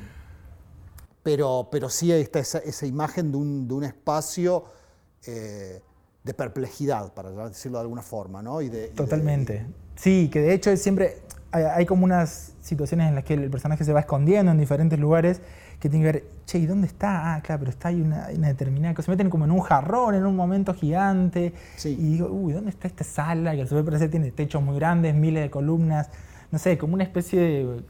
pero, 1.22 1.68
pero 1.72 1.90
sí 1.90 2.12
está 2.14 2.40
esa, 2.40 2.60
esa 2.60 2.86
imagen 2.86 3.32
de 3.34 3.38
un, 3.38 3.68
de 3.68 3.74
un 3.74 3.84
espacio 3.84 4.64
eh, 5.26 5.82
de 6.24 6.34
perplejidad, 6.34 7.14
para 7.14 7.30
decirlo 7.50 7.78
de 7.80 7.82
alguna 7.82 8.02
forma, 8.02 8.42
¿no? 8.42 8.62
Y 8.62 8.70
de- 8.70 8.86
y 8.86 8.90
de- 8.90 8.96
Totalmente. 8.96 9.66
Sí, 9.96 10.30
que 10.32 10.42
de 10.42 10.54
hecho 10.54 10.76
siempre 10.78 11.18
hay, 11.52 11.86
como 11.86 12.04
unas 12.04 12.54
situaciones 12.62 13.08
en 13.08 13.16
las 13.16 13.24
que 13.24 13.34
el 13.34 13.50
personaje 13.50 13.84
se 13.84 13.94
va 13.94 14.02
escondiendo 14.02 14.52
en 14.52 14.58
diferentes 14.58 15.00
lugares 15.00 15.42
que 15.80 15.90
tiene 15.90 16.06
que 16.06 16.12
ver, 16.12 16.24
che, 16.46 16.58
¿y 16.58 16.66
dónde 16.66 16.88
está? 16.88 17.36
Ah, 17.36 17.42
claro, 17.42 17.60
pero 17.60 17.72
está 17.72 17.90
ahí 17.90 18.02
una, 18.02 18.28
una 18.36 18.48
determinada 18.48 18.94
cosa. 18.94 19.06
Se 19.06 19.12
meten 19.12 19.30
como 19.30 19.46
en 19.46 19.52
un 19.52 19.60
jarrón 19.62 20.16
en 20.16 20.26
un 20.26 20.36
momento 20.36 20.74
gigante. 20.74 21.54
Sí. 21.76 21.96
Y 22.00 22.14
digo, 22.14 22.28
uy, 22.28 22.54
¿dónde 22.54 22.72
está 22.72 22.88
esta 22.88 23.04
sala? 23.04 23.56
Que 23.56 23.62
a 23.62 23.68
su 23.68 23.76
vez 23.76 23.84
parece 23.84 24.06
que 24.06 24.12
tiene 24.12 24.32
techos 24.32 24.62
muy 24.64 24.76
grandes, 24.76 25.14
miles 25.16 25.44
de 25.44 25.50
columnas. 25.50 26.10
No 26.52 26.60
sé, 26.60 26.78
como 26.78 26.94
una 26.94 27.04
especie 27.04 27.40
de 27.40 27.82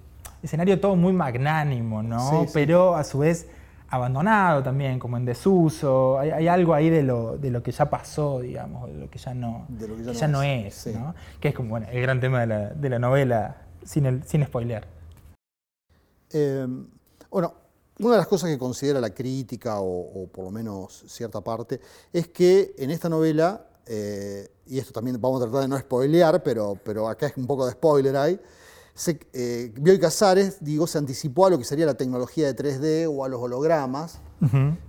escenario 0.43 0.79
todo 0.79 0.95
muy 0.95 1.13
magnánimo, 1.13 2.03
¿no? 2.03 2.29
Sí, 2.29 2.35
sí. 2.47 2.51
Pero 2.53 2.95
a 2.95 3.03
su 3.03 3.19
vez 3.19 3.47
abandonado 3.89 4.63
también, 4.63 4.99
como 4.99 5.17
en 5.17 5.25
desuso. 5.25 6.19
Hay, 6.19 6.31
hay 6.31 6.47
algo 6.47 6.73
ahí 6.73 6.89
de 6.89 7.03
lo, 7.03 7.37
de 7.37 7.51
lo 7.51 7.61
que 7.61 7.71
ya 7.71 7.89
pasó, 7.89 8.39
digamos, 8.39 8.89
de 8.89 8.97
lo 8.97 9.09
que 9.09 9.19
ya 9.19 9.33
no, 9.33 9.65
De 9.69 9.87
lo 9.87 9.95
que 9.95 10.03
ya 10.03 10.11
que 10.11 10.13
no 10.13 10.19
ya 10.19 10.27
no 10.27 10.43
es, 10.43 10.73
sí. 10.75 10.91
¿no? 10.93 11.15
Que 11.39 11.49
es 11.49 11.55
como 11.55 11.69
bueno, 11.69 11.87
el 11.91 12.01
gran 12.01 12.19
tema 12.19 12.41
de 12.41 12.47
la, 12.47 12.69
de 12.69 12.89
la 12.89 12.99
novela, 12.99 13.61
sin, 13.83 14.05
el, 14.05 14.23
sin 14.23 14.45
spoilear. 14.45 14.87
Eh, 16.31 16.67
bueno, 17.29 17.53
una 17.99 18.11
de 18.11 18.17
las 18.17 18.27
cosas 18.27 18.49
que 18.49 18.57
considera 18.57 18.99
la 18.99 19.11
crítica, 19.11 19.79
o, 19.79 20.23
o 20.23 20.27
por 20.27 20.45
lo 20.45 20.51
menos 20.51 21.05
cierta 21.07 21.41
parte, 21.41 21.79
es 22.11 22.27
que 22.27 22.73
en 22.77 22.91
esta 22.91 23.07
novela, 23.07 23.67
eh, 23.85 24.49
y 24.65 24.79
esto 24.79 24.91
también 24.91 25.19
vamos 25.21 25.41
a 25.41 25.45
tratar 25.45 25.61
de 25.61 25.67
no 25.67 25.77
spoilear, 25.77 26.43
pero, 26.43 26.77
pero 26.83 27.07
acá 27.07 27.27
es 27.27 27.37
un 27.37 27.47
poco 27.47 27.65
de 27.65 27.71
spoiler 27.71 28.17
ahí, 28.17 28.39
se, 28.95 29.19
eh, 29.33 29.71
Bioy 29.79 29.99
Casares, 29.99 30.57
digo, 30.61 30.87
se 30.87 30.97
anticipó 30.97 31.45
a 31.45 31.49
lo 31.51 31.57
que 31.59 31.65
sería 31.65 31.85
la 31.85 31.93
tecnología 31.95 32.51
de 32.51 32.55
3D 32.55 33.07
o 33.13 33.23
a 33.23 33.29
los 33.29 33.39
hologramas. 33.41 34.19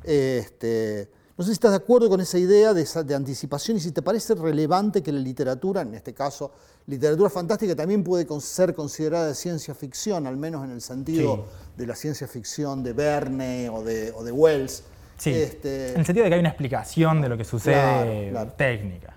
Este, 0.04 1.08
no 1.36 1.44
sé 1.44 1.48
si 1.50 1.52
estás 1.54 1.72
de 1.72 1.76
acuerdo 1.78 2.08
con 2.08 2.20
esa 2.20 2.38
idea 2.38 2.72
de, 2.72 2.82
esa- 2.82 3.02
de 3.02 3.14
anticipación 3.14 3.76
y 3.76 3.80
si 3.80 3.90
te 3.92 4.00
parece 4.02 4.34
relevante 4.34 5.02
que 5.02 5.12
la 5.12 5.18
literatura, 5.20 5.82
en 5.82 5.94
este 5.94 6.14
caso 6.14 6.52
literatura 6.86 7.28
fantástica, 7.28 7.74
también 7.74 8.04
puede 8.04 8.26
con- 8.26 8.40
ser 8.40 8.74
considerada 8.74 9.26
de 9.26 9.34
ciencia 9.34 9.74
ficción, 9.74 10.26
al 10.26 10.36
menos 10.36 10.64
en 10.64 10.70
el 10.70 10.80
sentido 10.80 11.34
Sí. 11.36 11.72
de 11.78 11.86
la 11.86 11.94
ciencia 11.96 12.26
ficción 12.28 12.82
de 12.84 12.92
Verne 12.92 13.68
o 13.70 13.82
de, 13.82 14.12
o 14.12 14.22
de 14.24 14.32
Wells. 14.32 14.84
Sí, 15.18 15.30
Este, 15.30 15.92
en 15.94 16.00
el 16.00 16.06
sentido 16.06 16.24
de 16.24 16.30
que 16.30 16.34
hay 16.34 16.40
una 16.40 16.50
explicación 16.50 17.20
de 17.22 17.28
lo 17.28 17.36
que 17.36 17.44
sucede 17.44 17.74
Claro, 17.74 18.30
claro. 18.30 18.52
técnica. 18.56 19.16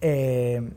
Eh, 0.00 0.70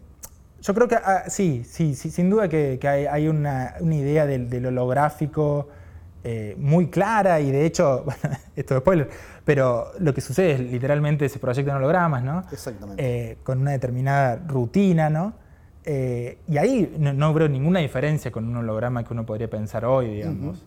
yo 0.67 0.73
creo 0.73 0.87
que 0.89 0.95
ah, 0.95 1.23
sí, 1.29 1.63
sí, 1.63 1.95
sí, 1.95 2.11
sin 2.11 2.29
duda 2.29 2.49
que, 2.49 2.77
que 2.79 2.87
hay, 2.89 3.05
hay 3.05 3.29
una, 3.29 3.75
una 3.79 3.95
idea 3.95 4.25
del, 4.25 4.49
del 4.49 4.65
holográfico 4.65 5.69
eh, 6.25 6.55
muy 6.59 6.89
clara 6.89 7.39
y 7.39 7.51
de 7.51 7.65
hecho, 7.65 8.03
bueno, 8.05 8.37
esto 8.53 8.75
es 8.75 8.81
spoiler, 8.81 9.09
pero 9.45 9.93
lo 9.99 10.13
que 10.13 10.19
sucede 10.19 10.51
es 10.55 10.59
literalmente 10.59 11.29
se 11.29 11.39
proyectan 11.39 11.77
hologramas, 11.77 12.21
¿no? 12.21 12.43
Exactamente. 12.51 13.01
Eh, 13.01 13.37
con 13.43 13.61
una 13.61 13.71
determinada 13.71 14.35
rutina, 14.45 15.09
¿no? 15.09 15.35
Eh, 15.85 16.39
y 16.49 16.57
ahí 16.57 16.97
no, 16.99 17.13
no 17.13 17.33
veo 17.33 17.47
ninguna 17.47 17.79
diferencia 17.79 18.29
con 18.29 18.45
un 18.45 18.57
holograma 18.57 19.05
que 19.05 19.13
uno 19.13 19.25
podría 19.25 19.49
pensar 19.49 19.85
hoy, 19.85 20.15
digamos. 20.15 20.65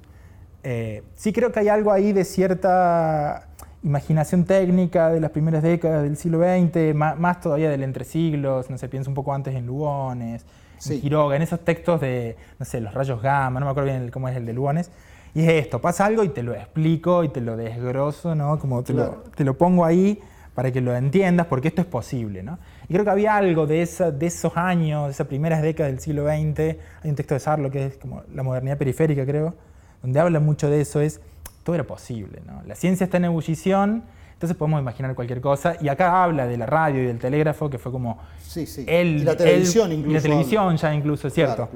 Sí 1.14 1.32
creo 1.34 1.52
que 1.52 1.60
hay 1.60 1.68
algo 1.68 1.92
ahí 1.92 2.14
de 2.14 2.24
cierta 2.24 3.49
imaginación 3.82 4.44
técnica 4.44 5.08
de 5.10 5.20
las 5.20 5.30
primeras 5.30 5.62
décadas 5.62 6.02
del 6.02 6.16
siglo 6.16 6.40
XX, 6.40 6.94
más, 6.94 7.40
todavía 7.40 7.70
del 7.70 7.82
entre 7.82 8.04
siglos, 8.04 8.68
no 8.70 8.78
sé, 8.78 8.88
pienso 8.88 9.10
un 9.10 9.14
poco 9.14 9.32
antes 9.32 9.54
en 9.54 9.66
Lugones, 9.66 10.44
en 10.88 11.00
Quiroga, 11.00 11.36
en 11.36 11.42
esos 11.42 11.60
textos 11.60 12.00
de, 12.00 12.36
no 12.58 12.66
sé, 12.66 12.80
los 12.80 12.92
rayos 12.92 13.22
gamma, 13.22 13.60
no 13.60 13.66
me 13.66 13.70
acuerdo 13.70 13.90
bien 13.90 14.10
cómo 14.10 14.28
es 14.28 14.36
el 14.36 14.44
de 14.44 14.52
Lugones, 14.52 14.90
y 15.34 15.42
es 15.42 15.48
esto, 15.48 15.80
pasa 15.80 16.06
algo 16.06 16.24
y 16.24 16.28
te 16.28 16.42
lo 16.42 16.54
explico 16.54 17.24
y 17.24 17.28
te 17.28 17.40
lo 17.40 17.56
desgroso, 17.56 18.34
¿no? 18.34 18.58
Como 18.58 18.82
te, 18.82 18.92
lo, 18.92 19.22
te 19.34 19.44
lo 19.44 19.56
pongo 19.56 19.84
ahí 19.84 20.20
para 20.54 20.72
que 20.72 20.80
lo 20.80 20.94
entiendas, 20.94 21.46
porque 21.46 21.68
esto 21.68 21.80
es 21.80 21.86
posible, 21.86 22.42
¿no? 22.42 22.58
Y 22.88 22.92
creo 22.92 23.04
que 23.04 23.10
había 23.10 23.36
algo 23.36 23.66
de, 23.66 23.82
esa, 23.82 24.10
de 24.10 24.26
esos 24.26 24.56
años, 24.56 25.06
de 25.06 25.12
esas 25.12 25.26
primeras 25.26 25.62
décadas 25.62 25.92
del 25.92 26.00
siglo 26.00 26.24
XX, 26.24 26.60
hay 27.02 27.10
un 27.10 27.14
texto 27.14 27.34
de 27.34 27.40
Sarlo 27.40 27.70
que 27.70 27.86
es 27.86 27.96
como 27.96 28.24
la 28.34 28.42
modernidad 28.42 28.76
periférica, 28.76 29.24
creo, 29.24 29.54
donde 30.02 30.18
habla 30.18 30.40
mucho 30.40 30.68
de 30.68 30.80
eso, 30.80 31.00
es 31.00 31.20
todo 31.62 31.74
era 31.74 31.84
posible. 31.84 32.42
¿no? 32.46 32.62
La 32.66 32.74
ciencia 32.74 33.04
está 33.04 33.16
en 33.18 33.26
ebullición, 33.26 34.04
entonces 34.32 34.56
podemos 34.56 34.80
imaginar 34.80 35.14
cualquier 35.14 35.40
cosa. 35.40 35.76
Y 35.80 35.88
acá 35.88 36.22
habla 36.24 36.46
de 36.46 36.56
la 36.56 36.66
radio 36.66 37.02
y 37.02 37.06
del 37.06 37.18
telégrafo, 37.18 37.68
que 37.68 37.78
fue 37.78 37.92
como. 37.92 38.18
Sí, 38.40 38.66
sí. 38.66 38.86
y 38.88 39.18
la 39.18 39.36
televisión 39.36 39.92
incluso. 39.92 40.10
Y 40.10 40.14
la 40.14 40.22
televisión 40.22 40.76
ya 40.76 40.94
incluso, 40.94 41.28
es 41.28 41.34
cierto. 41.34 41.68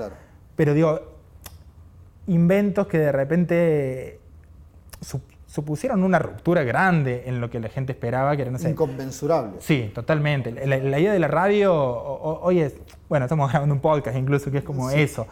Pero 0.56 0.72
digo, 0.72 1.00
inventos 2.26 2.86
que 2.86 2.98
de 2.98 3.12
repente 3.12 4.20
supusieron 5.46 6.02
una 6.02 6.18
ruptura 6.18 6.62
grande 6.62 7.24
en 7.26 7.40
lo 7.40 7.50
que 7.50 7.60
la 7.60 7.68
gente 7.68 7.92
esperaba, 7.92 8.34
que 8.34 8.42
era, 8.42 8.50
no 8.50 8.58
sé. 8.58 8.70
Inconmensurable. 8.70 9.58
Sí, 9.60 9.90
totalmente. 9.94 10.50
La, 10.66 10.98
idea 10.98 11.12
de 11.12 11.18
la 11.18 11.28
radio 11.28 11.74
hoy 11.74 12.60
es. 12.60 12.74
Bueno, 13.08 13.26
estamos 13.26 13.50
grabando 13.50 13.74
un 13.74 13.80
podcast 13.80 14.16
incluso 14.16 14.50
que 14.50 14.58
es 14.58 14.64
como 14.64 14.90
eso 14.90 15.26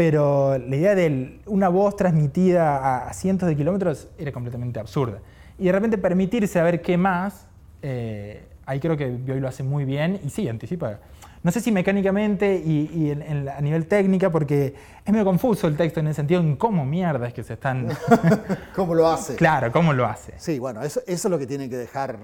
pero 0.00 0.56
la 0.56 0.76
idea 0.76 0.94
de 0.94 1.40
una 1.44 1.68
voz 1.68 1.94
transmitida 1.94 3.06
a, 3.06 3.12
cientos 3.12 3.46
de 3.46 3.54
kilómetros 3.54 4.08
era 4.16 4.32
completamente 4.32 4.80
absurda. 4.80 5.18
Y 5.58 5.66
de 5.66 5.72
repente 5.72 5.98
permitirse 5.98 6.58
a 6.58 6.62
ver 6.62 6.80
qué 6.80 6.96
más, 6.96 7.46
eh, 7.82 8.42
ahí 8.64 8.80
creo 8.80 8.96
que 8.96 9.04
hoy 9.04 9.40
lo 9.40 9.46
hace 9.46 9.62
muy 9.62 9.84
bien 9.84 10.18
y 10.24 10.30
sí, 10.30 10.48
anticipa. 10.48 11.00
No 11.42 11.50
sé 11.50 11.60
si 11.60 11.70
mecánicamente 11.70 12.56
y, 12.56 13.10
a 13.10 13.60
nivel 13.60 13.84
técnica, 13.88 14.30
porque 14.30 14.74
es 15.04 15.12
medio 15.12 15.26
confuso 15.26 15.66
el 15.66 15.76
texto 15.76 16.00
en 16.00 16.06
el 16.06 16.14
sentido 16.14 16.40
en 16.40 16.56
cómo 16.56 16.86
mierda 16.86 17.28
es 17.28 17.34
que 17.34 17.42
se 17.42 17.52
están... 17.52 17.88
¿Cómo 18.74 18.94
lo 18.94 19.06
hace? 19.06 19.36
Claro, 19.36 19.70
cómo 19.70 19.92
lo 19.92 20.06
hace. 20.06 20.32
Sí, 20.38 20.58
bueno, 20.58 20.82
eso, 20.82 21.00
eso 21.06 21.28
es 21.28 21.30
lo 21.30 21.38
que 21.38 21.46
tiene 21.46 21.68
que 21.68 21.76
dejar 21.76 22.18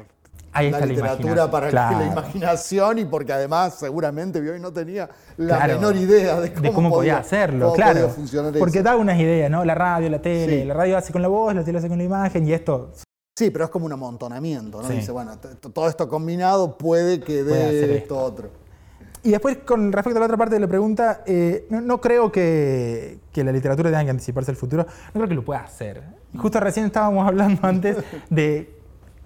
la 0.62 0.86
literatura 0.86 1.50
para 1.50 1.70
la 1.70 2.06
imaginación 2.06 2.98
y 2.98 3.04
porque 3.04 3.32
además 3.32 3.74
seguramente 3.78 4.38
hoy 4.38 4.60
no 4.60 4.72
tenía 4.72 5.08
la 5.36 5.66
menor 5.66 5.96
idea 5.96 6.40
de 6.40 6.52
cómo, 6.72 6.90
podía, 6.90 7.18
hacerlo, 7.18 7.72
claro. 7.72 8.10
porque 8.58 8.82
da 8.82 8.96
unas 8.96 9.18
ideas, 9.18 9.50
¿no? 9.50 9.64
La 9.64 9.74
radio, 9.74 10.08
la 10.10 10.20
tele, 10.20 10.64
la 10.64 10.74
radio 10.74 10.96
hace 10.96 11.12
con 11.12 11.22
la 11.22 11.28
voz, 11.28 11.54
la 11.54 11.64
tele 11.64 11.78
hace 11.78 11.88
con 11.88 11.98
la 11.98 12.04
imagen 12.04 12.46
y 12.46 12.52
esto. 12.52 12.92
Sí, 13.38 13.50
pero 13.50 13.66
es 13.66 13.70
como 13.70 13.84
un 13.84 13.92
amontonamiento, 13.92 14.80
¿no? 14.80 14.88
Dice, 14.88 15.12
bueno, 15.12 15.38
todo 15.38 15.88
esto 15.88 16.08
combinado 16.08 16.78
puede 16.78 17.20
que 17.20 17.42
dé 17.42 17.96
esto 17.96 18.18
otro. 18.18 18.50
Y 19.22 19.30
después, 19.30 19.58
con 19.58 19.92
respecto 19.92 20.18
a 20.18 20.20
la 20.20 20.26
otra 20.26 20.36
parte 20.36 20.54
de 20.54 20.60
la 20.60 20.68
pregunta, 20.68 21.22
eh, 21.26 21.66
no, 21.68 22.00
creo 22.00 22.30
que, 22.30 23.18
que, 23.32 23.42
la 23.42 23.50
literatura 23.50 23.90
tenga 23.90 24.04
que 24.04 24.10
anticiparse 24.10 24.52
al 24.52 24.56
futuro, 24.56 24.86
no 24.86 25.12
creo 25.12 25.28
que 25.28 25.34
lo 25.34 25.44
pueda 25.44 25.60
hacer. 25.60 26.02
Justo 26.38 26.60
recién 26.60 26.86
estábamos 26.86 27.26
hablando 27.28 27.58
antes 27.66 27.96
de 28.30 28.75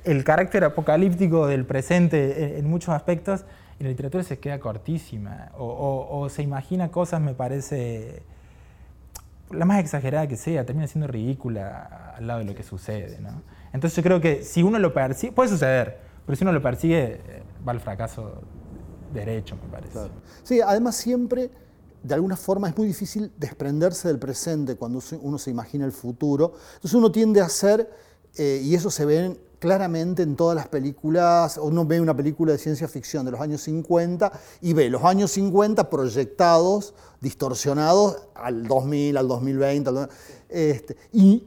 el 0.05 0.25
carácter 0.25 0.65
apocalíptico 0.65 1.47
del 1.47 1.65
presente 1.67 2.59
en, 2.59 2.69
muchos 2.69 2.95
aspectos 2.95 3.45
y 3.79 3.85
la 3.85 3.91
literatura 3.91 4.23
se 4.25 4.39
queda 4.39 4.59
cortísima 4.59 5.51
o, 5.59 6.29
se 6.31 6.43
imagina 6.43 6.91
cosas, 6.91 7.21
me 7.21 7.35
parece, 7.35 8.23
la 9.51 9.65
más 9.65 9.81
exagerada 9.81 10.27
que 10.27 10.37
sea, 10.37 10.65
termina 10.65 10.87
siendo 10.87 11.07
ridícula 11.07 12.15
al 12.17 12.27
lado 12.27 12.41
de 12.41 12.47
lo 12.47 12.55
que 12.55 12.63
sucede. 12.63 13.21
¿no? 13.21 13.43
Entonces 13.73 13.97
yo 13.97 14.03
creo 14.03 14.21
que 14.21 14.43
si 14.43 14.63
uno 14.63 14.79
lo 14.79 14.93
persigue, 14.93 15.33
puede 15.33 15.49
suceder, 15.49 15.99
pero 16.27 16.37
si 16.37 16.45
uno 16.45 16.53
lo 16.53 16.63
persigue, 16.63 17.21
eh, 17.27 17.43
va 17.67 17.73
al 17.73 17.81
fracaso 17.81 18.43
derecho, 19.13 19.57
me 19.57 19.71
parece. 19.71 19.99
Sí, 20.43 20.61
además 20.61 20.97
siempre 20.97 21.51
de 22.03 22.15
alguna 22.15 22.37
forma 22.37 22.69
es 22.69 22.77
muy 22.77 22.87
difícil 22.87 23.31
desprenderse 23.37 24.09
del 24.09 24.19
presente 24.19 24.77
cuando 24.77 25.03
uno 25.21 25.39
se 25.39 25.51
imagina 25.51 25.85
el 25.85 25.93
futuro. 25.93 26.55
Entonces 26.75 26.95
uno 26.95 27.13
tiende 27.13 27.41
a 27.41 27.45
hacer, 27.45 27.91
eh, 28.37 28.61
y 28.63 28.75
eso 28.75 28.91
se 28.91 29.05
ve 29.05 29.27
en, 29.27 29.50
claramente 29.61 30.23
en 30.23 30.35
todas 30.35 30.57
las 30.57 30.67
películas, 30.67 31.61
uno 31.63 31.85
ve 31.85 32.01
una 32.01 32.17
película 32.17 32.53
de 32.53 32.59
ciencia 32.59 32.89
ficción 32.89 33.27
de 33.27 33.31
los 33.31 33.41
años 33.41 33.61
50 33.61 34.33
y 34.63 34.73
ve 34.73 34.89
los 34.89 35.05
años 35.05 35.31
50 35.33 35.89
proyectados, 35.89 36.95
distorsionados 37.21 38.17
al 38.35 38.67
2000, 38.67 39.17
al 39.19 39.29
2020, 39.29 39.91
este, 40.49 40.97
y, 41.13 41.47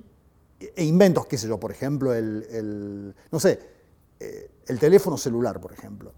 e 0.60 0.86
inventos, 0.86 1.26
qué 1.26 1.38
sé 1.38 1.48
yo, 1.48 1.60
por 1.60 1.72
ejemplo, 1.72 2.14
el, 2.14 3.16
no 3.32 3.40
sé, 3.40 3.60
eh, 4.20 4.50
el 4.68 4.80
teléfono 4.80 5.18
celular, 5.18 5.60
por 5.60 5.74
ejemplo. 5.74 6.14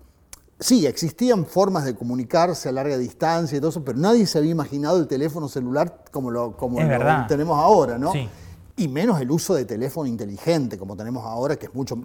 Sí, 0.60 0.86
existían 0.86 1.46
formas 1.46 1.86
de 1.86 1.96
comunicarse 1.96 2.70
a 2.70 2.72
larga 2.74 2.98
distancia 2.98 3.58
y 3.58 3.60
todo 3.60 3.70
eso, 3.70 3.84
pero 3.84 3.98
nadie 3.98 4.28
se 4.28 4.38
había 4.38 4.52
imaginado 4.52 5.00
el 5.00 5.08
teléfono 5.08 5.48
celular 5.48 6.04
como 6.12 6.30
lo, 6.30 6.58
como 6.58 6.82
lo 6.82 7.28
tenemos 7.28 7.58
ahora, 7.58 7.98
¿no? 7.98 8.12
Sí 8.12 8.30
y 8.77 8.88
menos 8.88 9.22
el 9.22 9.32
uso 9.32 9.55
de 9.55 9.65
teléfono 9.65 10.08
inteligente 10.08 10.77
como 10.77 10.96
tenemos 10.98 11.24
ahora, 11.25 11.55
que 11.55 11.67
es 11.67 11.74
mucho, 11.74 11.98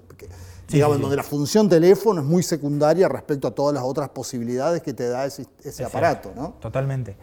digamos, 0.68 1.00
donde 1.00 1.16
la 1.16 1.22
función 1.22 1.68
teléfono 1.68 2.20
es 2.20 2.26
muy 2.26 2.42
secundaria 2.42 3.08
respecto 3.08 3.48
a 3.48 3.50
todas 3.50 3.74
las 3.74 3.82
otras 3.82 4.08
posibilidades 4.10 4.82
que 4.82 4.92
te 4.92 5.08
da 5.08 5.26
ese, 5.26 5.46
aparato, 5.84 6.32
¿no? 6.36 6.54
Totalmente. 6.60 7.16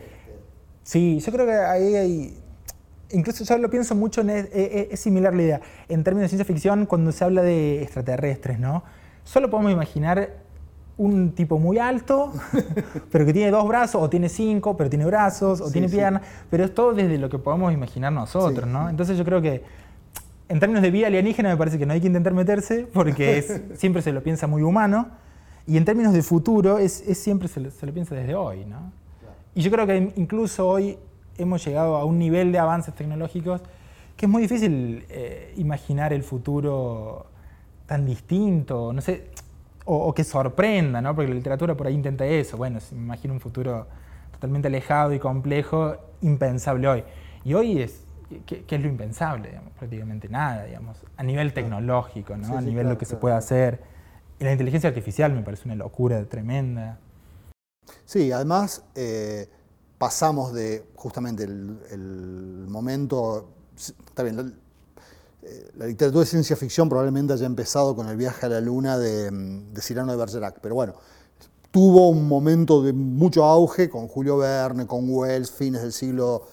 Sí, 0.84 1.20
yo 1.20 1.32
creo 1.32 1.46
que 1.46 1.54
ahí 1.54 1.96
hay, 1.96 2.44
incluso 3.12 3.44
yo 3.44 3.58
lo 3.58 3.70
pienso 3.70 3.96
mucho, 3.96 4.22
en, 4.22 4.30
es, 4.30 4.48
es, 4.54 5.00
similar 5.00 5.34
la 5.34 5.42
idea, 5.42 5.62
en 5.88 6.04
términos 6.04 6.26
de 6.26 6.38
ciencia 6.38 6.46
ficción, 6.46 6.86
cuando 6.86 7.12
se 7.12 7.24
habla 7.24 7.42
de 7.42 7.84
extraterrestres, 7.84 8.60
¿no? 8.60 8.84
Solo 9.24 9.50
podemos 9.50 9.72
imaginar 9.72 10.47
un 10.98 11.32
tipo 11.34 11.60
muy 11.60 11.78
alto, 11.78 12.34
pero 13.12 13.26
que 13.26 13.34
tiene 13.34 13.52
dos 13.52 13.68
brazos, 13.68 14.02
o 14.02 14.10
tiene 14.10 14.30
cinco, 14.30 14.76
pero 14.76 14.90
tiene 14.90 15.06
brazos, 15.06 15.62
o 15.62 15.72
tiene 15.72 15.88
piernas, 15.88 16.24
pero 16.50 16.66
es 16.66 16.74
todo 16.74 16.94
desde 16.94 17.18
lo 17.18 17.30
que 17.30 17.38
podemos 17.38 17.72
imaginar 17.72 18.12
nosotros, 18.12 18.68
¿no? 18.68 18.90
Entonces 18.90 19.18
yo 19.18 19.24
creo 19.24 19.42
que 19.42 19.64
en 20.50 20.60
términos 20.60 20.82
de 20.82 20.92
vida 20.92 21.08
alienígena 21.08 21.50
me 21.50 21.58
parece 21.58 21.78
que 21.78 21.86
no 21.86 21.94
hay 21.94 22.02
que 22.02 22.08
intentar 22.08 22.34
meterse, 22.34 22.88
porque 22.92 23.38
es, 23.38 23.62
siempre 23.76 24.02
se 24.02 24.12
lo 24.12 24.24
piensa 24.24 24.48
muy 24.48 24.64
humano, 24.64 25.10
y 25.68 25.78
en 25.78 25.86
términos 25.86 26.14
de 26.14 26.24
futuro 26.24 26.80
es, 26.80 26.94
siempre 26.94 27.48
se 27.48 27.60
lo, 27.60 27.94
piensa 27.94 28.16
desde 28.16 28.34
hoy, 28.34 28.66
¿no? 28.66 28.92
Y 29.54 29.62
yo 29.62 29.72
creo 29.72 29.86
que 29.86 30.14
incluso 30.16 30.68
hoy 30.68 30.98
hemos 31.38 31.64
llegado 31.66 31.98
a 31.98 32.06
un 32.06 32.18
nivel 32.18 32.52
de 32.52 32.60
avances 32.60 32.94
tecnológicos 32.96 33.62
que 34.16 34.26
es 34.26 34.32
muy 34.32 34.42
difícil 34.42 35.06
eh, 35.10 35.54
imaginar 35.58 36.14
el 36.14 36.24
futuro 36.24 37.28
tan 37.86 38.06
distinto, 38.06 38.94
no 38.94 39.02
sé, 39.02 39.30
o, 39.90 40.14
que 40.14 40.24
sorprenda, 40.24 41.02
¿no? 41.02 41.16
porque 41.16 41.30
la 41.30 41.36
literatura 41.36 41.76
por 41.76 41.88
ahí 41.88 41.94
intenta 41.94 42.26
eso. 42.26 42.58
Bueno, 42.58 42.80
me 42.92 42.98
imagino 42.98 43.34
un 43.34 43.40
futuro 43.40 43.88
totalmente 44.34 44.68
alejado 44.68 45.14
y 45.14 45.20
complejo, 45.20 45.96
impensable 46.22 46.88
hoy. 46.88 47.04
Y 47.46 47.54
hoy 47.54 47.82
es, 47.82 48.04
¿qué, 48.46 48.66
es 48.68 48.82
lo 48.82 48.88
impensable? 48.88 49.60
Prácticamente 49.80 50.28
nada, 50.28 50.66
digamos, 50.66 50.98
a 51.16 51.24
nivel 51.24 51.54
tecnológico, 51.54 52.36
¿no? 52.36 52.58
a 52.58 52.62
nivel 52.62 52.86
de 52.86 52.94
lo 52.94 52.98
que 52.98 53.06
se 53.06 53.16
puede 53.16 53.36
hacer. 53.36 53.82
Y 54.40 54.44
la 54.44 54.52
inteligencia 54.52 54.90
artificial 54.90 55.34
me 55.34 55.42
parece 55.42 55.64
una 55.66 55.76
locura 55.76 56.24
tremenda. 56.26 57.00
Sí, 58.04 58.32
además 58.34 58.84
eh, 58.94 59.48
pasamos 59.98 60.54
de 60.54 60.84
justamente 60.96 61.46
el, 61.46 61.80
el 61.92 62.68
momento, 62.68 63.50
está 63.76 64.24
bien, 64.24 64.54
la 65.78 65.86
literatura 65.86 66.22
de 66.22 66.30
ciencia 66.30 66.56
ficción 66.56 66.90
probablemente 66.90 67.34
haya 67.34 67.46
empezado 67.46 67.96
con 67.96 68.08
el 68.08 68.18
viaje 68.18 68.46
a 68.46 68.50
la 68.50 68.62
luna 68.62 68.98
de, 68.98 69.30
de 69.32 69.82
Cyrano 69.82 70.12
de 70.12 70.18
Bergerac, 70.18 70.60
pero 70.62 70.76
bueno, 70.76 70.96
tuvo 71.72 72.10
un 72.10 72.28
momento 72.28 72.82
de 72.82 72.94
mucho 72.94 73.44
auge 73.46 73.90
con 73.90 74.08
Julio 74.08 74.38
Verne, 74.38 74.88
con 74.88 75.10
Wells, 75.10 75.52
fines 75.52 75.82
del 75.82 75.94
siglo 75.94 76.48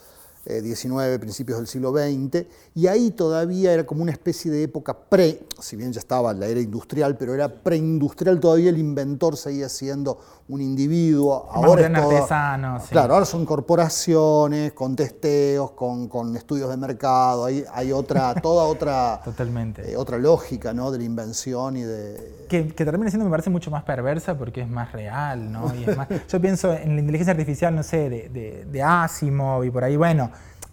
XIX, 0.44 1.02
eh, 1.02 1.18
principios 1.18 1.58
del 1.58 1.66
siglo 1.66 1.92
XX, 1.92 2.46
y 2.74 2.86
ahí 2.86 3.10
todavía 3.10 3.72
era 3.72 3.84
como 3.84 4.02
una 4.02 4.12
especie 4.12 4.50
de 4.50 4.62
época 4.62 4.94
pre, 4.94 5.40
si 5.58 5.76
bien 5.76 5.92
ya 5.92 6.00
estaba 6.00 6.32
la 6.32 6.46
era 6.46 6.60
industrial, 6.60 7.16
pero 7.16 7.34
era 7.34 7.48
preindustrial, 7.48 8.40
todavía 8.40 8.70
el 8.70 8.78
inventor 8.78 9.36
seguía 9.36 9.68
siendo 9.68 10.18
un 10.48 10.60
individuo. 10.60 11.48
Ahora 11.50 11.86
es 11.86 12.88
Claro, 12.90 13.14
ahora 13.14 13.26
son 13.26 13.46
corporaciones, 13.46 14.72
con 14.72 14.94
testeos, 14.94 15.70
con, 15.72 16.36
estudios 16.36 16.68
de 16.68 16.76
mercado, 16.76 17.46
hay, 17.46 17.64
hay 17.72 17.92
otra, 17.92 18.34
toda 18.42 18.64
otra, 18.64 19.20
Totalmente. 19.24 19.92
Eh, 19.92 19.96
otra 19.96 20.18
lógica 20.18 20.72
¿no? 20.72 20.90
de 20.90 20.98
la 20.98 21.04
invención 21.04 21.76
y 21.76 21.82
de... 21.82 22.44
Que, 22.48 22.64
termina 22.64 23.10
siendo, 23.10 23.24
me 23.24 23.30
parece, 23.30 23.50
mucho 23.50 23.70
más 23.70 23.84
perversa 23.84 24.36
porque 24.36 24.60
es 24.60 24.68
más 24.68 24.92
real, 24.92 25.50
¿no? 25.50 25.72
yo 26.28 26.40
pienso 26.40 26.72
en 26.72 26.94
la 26.94 27.00
inteligencia 27.00 27.32
artificial, 27.32 27.74
no 27.74 27.82
sé, 27.82 28.10
de, 28.10 28.28
de, 28.28 28.64
de 28.70 28.82
Asimov 28.82 29.64
y 29.64 29.70
por 29.70 29.84
ahí, 29.84 29.96
bueno, 29.96 30.30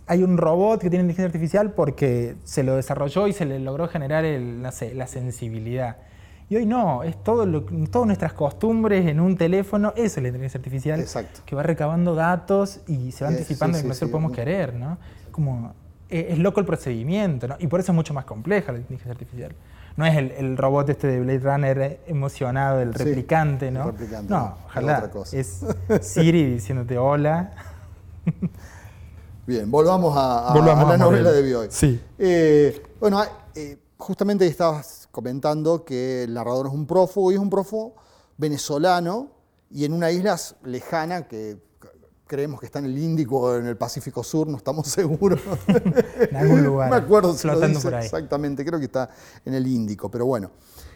hay 0.08 0.24
un 0.24 0.38
robot 0.38 0.82
que 0.82 0.90
tiene 0.90 1.04
inteligencia 1.04 1.26
artificial 1.26 1.72
porque 1.72 2.36
se 2.44 2.64
lo 2.64 2.76
desarrolló 2.76 3.28
y 3.28 3.34
se 3.34 3.46
le 3.46 3.60
logró 3.60 3.88
generar 3.88 4.26
el, 4.26 4.62
la 4.62 4.72
sensibilidad. 4.72 5.98
Y 6.52 6.58
hoy 6.58 6.66
no, 6.66 7.04
es 7.04 7.16
todo 7.24 7.46
lo, 7.46 7.62
todas 7.90 8.08
nuestras 8.08 8.34
costumbres 8.34 9.08
en 9.08 9.22
un 9.22 9.38
teléfono, 9.38 9.94
eso 9.96 10.20
es 10.20 10.22
la 10.22 10.28
inteligencia 10.28 10.58
artificial, 10.58 11.06
que 11.46 11.56
va 11.56 11.64
recabando 11.64 12.14
datos 12.14 12.82
y 12.88 13.14
se 13.14 13.24
va 13.24 13.30
anticipando 13.30 13.78
en 13.78 13.84
lo 13.84 13.86
que 13.86 13.88
nosotros 13.88 14.12
podemos 14.12 14.34
querer, 14.34 14.74
¿no? 14.74 14.98
Como, 15.32 15.74
e, 16.10 16.28
es, 16.32 16.40
loco 16.40 16.60
el 16.60 16.66
procedimiento, 16.66 17.48
¿no? 17.48 17.56
Y 17.58 17.68
por 17.68 17.80
eso 17.80 17.94
es 17.94 17.96
mucho 17.96 18.14
más 18.14 18.26
compleja 18.26 18.74
la 18.74 18.80
inteligencia 18.80 19.14
artificial. 19.14 19.56
no 19.96 20.06
es 20.06 20.18
el, 20.18 20.32
el 20.32 20.58
robot 20.58 20.90
este 20.90 21.08
de 21.08 21.22
Blade 21.22 21.40
Runner 21.40 22.00
emocionado, 22.08 22.82
el 22.82 22.94
Sí, 22.98 23.04
replicante, 23.06 23.70
el 23.70 23.76
¿no? 23.76 23.86
replicante, 23.86 24.30
no, 24.30 24.40
no, 24.40 24.58
ojalá. 24.66 25.10
Es 25.32 25.66
Siri 26.02 26.44
diciéndote 26.56 26.98
hola. 26.98 27.52
Bien, 29.48 29.70
volvamos 29.70 30.16
a, 30.16 30.50
a- 30.50 30.54
Volvamos 30.54 30.86
a 30.86 30.90
la 30.90 30.94
a 30.94 30.98
novela 30.98 31.32
de 31.32 31.42
Bioy. 31.42 31.68
Sí. 31.72 32.00
Eh, 32.18 32.82
bueno, 33.00 33.22
eh, 33.56 33.78
justamente 33.98 34.46
estabas 34.48 35.08
comentando 35.12 35.84
que 35.84 36.24
el 36.24 36.34
narrador 36.34 36.68
es 36.68 36.74
un 36.74 36.86
prófugo 36.86 37.32
y 37.32 37.36
es 37.36 37.42
un 37.42 37.50
prófugo 37.50 37.96
venezolano 38.38 39.32
y 39.70 39.86
en 39.86 39.94
una 39.94 40.12
isla 40.12 40.38
lejana 40.64 41.28
que 41.28 41.58
creemos 42.28 42.60
que 42.62 42.66
está 42.68 42.80
en 42.80 42.86
el 42.86 42.98
Índico 42.98 43.40
o 43.40 43.58
en 43.58 43.66
el 43.66 43.76
Pacífico 43.78 44.24
Sur, 44.24 44.48
no 44.48 44.58
estamos 44.58 44.88
seguros. 44.90 45.40
En 45.68 46.36
algún 46.36 46.64
lugar. 46.64 46.90
No 46.90 46.96
me 46.98 47.02
acuerdo 47.02 47.34
si 47.34 47.48
lo 47.48 47.60
dice 47.60 47.82
por 47.82 47.96
ahí. 47.96 48.06
exactamente, 48.06 48.64
creo 48.64 48.80
que 48.80 48.86
está 48.86 49.10
en 49.44 49.54
el 49.54 49.68
Índico, 49.68 50.10
pero 50.10 50.26
bueno. 50.26 50.52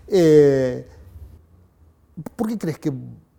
Eh, 0.08 0.88
¿Por 2.36 2.48
qué 2.48 2.58
crees 2.58 2.80
que 2.80 2.94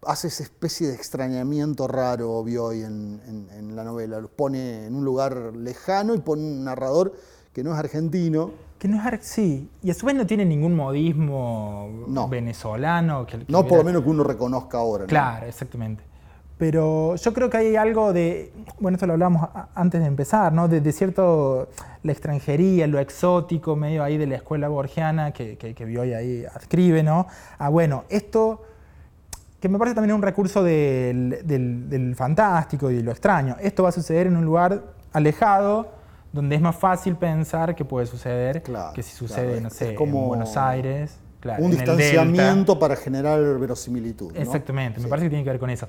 hace 0.07 0.29
esa 0.29 0.43
especie 0.43 0.89
de 0.89 0.95
extrañamiento 0.95 1.87
raro 1.89 2.43
Bioy 2.45 2.83
en, 2.83 3.21
en- 3.27 3.49
en 3.59 3.77
la 3.77 3.85
novela? 3.85 4.21
Los 4.21 4.31
pone 4.31 4.87
en 4.87 4.95
un 4.95 5.05
lugar 5.05 5.53
lejano 5.57 6.15
y 6.15 6.19
pone 6.19 6.43
un 6.43 6.65
narrador 6.65 7.13
que 7.53 7.63
no 7.65 7.73
es 7.73 7.79
argentino. 7.79 8.51
Que 8.79 8.89
no 8.89 8.99
es 9.01 9.07
ar- 9.07 9.21
sí, 9.23 9.71
y 9.83 9.91
a 9.91 9.95
su 9.95 10.05
vez 10.07 10.15
no 10.15 10.27
tiene 10.27 10.45
ningún 10.45 10.75
modismo 10.77 11.89
No. 12.09 12.29
venezolano. 12.29 13.27
Que, 13.27 13.39
que 13.39 13.53
No 13.53 13.67
por 13.67 13.79
lo 13.79 13.85
menos 13.85 14.03
que 14.03 14.11
uno 14.11 14.23
reconozca 14.25 14.79
ahora. 14.79 15.05
¿no? 15.05 15.09
Claro, 15.09 15.47
exactamente. 15.47 16.05
Pero 16.59 17.17
yo 17.17 17.35
creo 17.35 17.51
que 17.51 17.59
hay 17.59 17.77
algo 17.77 18.15
de, 18.15 18.51
bueno, 18.81 18.97
esto 18.97 19.07
lo 19.07 19.13
hablamos 19.13 19.47
antes 19.75 20.01
de 20.01 20.07
empezar, 20.07 20.55
¿no? 20.55 20.69
De, 20.69 20.81
de 20.81 20.91
cierto, 20.93 21.69
la 22.03 22.13
extranjería, 22.13 22.87
lo 22.87 22.99
exótico, 22.99 23.77
medio 23.77 24.03
ahí 24.03 24.17
de 24.17 24.27
la 24.27 24.37
escuela 24.37 24.69
borgiana 24.69 25.33
que, 25.33 25.59
que, 25.59 25.75
que 25.75 25.85
Bioy 25.85 26.15
ahí 26.15 26.45
adscribe, 26.47 27.03
¿no? 27.03 27.27
Ah, 27.59 27.69
bueno, 27.69 28.05
esto 28.09 28.63
que 29.61 29.69
me 29.69 29.79
parece 29.79 29.95
también 29.95 30.15
un 30.15 30.23
recurso 30.23 30.63
del, 30.63 31.41
del- 31.45 31.89
del 31.89 32.15
fantástico 32.15 32.91
y 32.91 32.97
de 32.97 33.03
lo 33.03 33.11
extraño. 33.11 33.57
Esto 33.61 33.83
va 33.85 33.89
a 33.89 33.93
suceder 33.93 34.27
en 34.27 34.37
un 34.37 34.45
lugar 34.45 34.83
alejado, 35.13 35.89
donde 36.33 36.57
es 36.57 36.61
más 36.61 36.77
fácil 36.77 37.17
pensar 37.17 37.75
que 37.75 37.85
puede 37.85 38.07
suceder 38.07 38.63
Claro, 38.63 38.93
que 38.93 39.03
si 39.03 39.17
sucede, 39.17 39.61
no 39.61 39.71
sé, 39.71 39.95
como 39.95 40.23
en 40.23 40.29
Buenos 40.29 40.57
Aires. 40.57 41.19
claro, 41.41 41.65
un 41.65 41.71
distanciamiento 41.71 42.79
para 42.79 42.97
generar 42.97 43.41
verosimilitud. 43.59 44.33
¿no? 44.35 44.41
Exactamente, 44.41 44.99
me 44.99 45.05
Sí. 45.05 45.09
parece 45.11 45.27
que 45.27 45.31
tiene 45.31 45.45
que 45.45 45.51
ver 45.51 45.61
con 45.61 45.71
eso. 45.71 45.89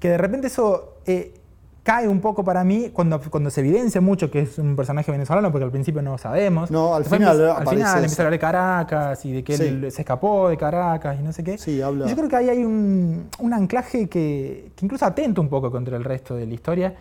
Que 0.00 0.08
de 0.08 0.18
repente 0.18 0.48
eso 0.48 0.98
eh, 1.06 1.34
cae 1.84 2.08
un 2.08 2.20
poco 2.20 2.42
para 2.42 2.64
mí 2.64 2.90
cuando, 2.92 3.20
cuando 3.30 3.50
se 3.50 3.60
evidencia 3.60 4.00
mucho 4.00 4.30
que 4.30 4.40
es 4.40 4.58
un 4.58 4.74
personaje 4.74 5.12
venezolano, 5.12 5.52
porque 5.52 5.66
al 5.66 5.70
principio 5.70 6.00
no 6.02 6.12
lo 6.12 6.18
sabemos. 6.18 6.70
No, 6.70 6.94
al 6.94 7.02
Después 7.02 7.20
final 7.20 7.36
empieza- 7.36 7.56
al 7.58 7.68
final 7.68 7.94
empieza 7.98 8.22
a 8.22 8.24
hablar 8.24 8.32
de 8.32 8.38
Caracas 8.38 9.24
y 9.26 9.32
de 9.32 9.44
que 9.44 9.56
Sí. 9.56 9.62
él 9.64 9.92
se 9.92 10.00
escapó 10.02 10.48
de 10.48 10.56
Caracas 10.56 11.18
y 11.20 11.22
no 11.22 11.32
sé 11.32 11.44
qué. 11.44 11.58
Sí, 11.58 11.80
habla- 11.82 12.06
Yo 12.06 12.16
creo 12.16 12.28
que 12.28 12.36
ahí 12.36 12.48
hay 12.48 12.64
un, 12.64 13.28
un 13.38 13.52
anclaje 13.52 14.08
que, 14.08 14.72
que 14.74 14.84
incluso 14.86 15.04
atenta 15.04 15.40
un 15.42 15.48
poco 15.50 15.70
contra 15.70 15.96
el 15.96 16.04
resto 16.04 16.34
de 16.34 16.46
la 16.46 16.54
historia, 16.54 16.94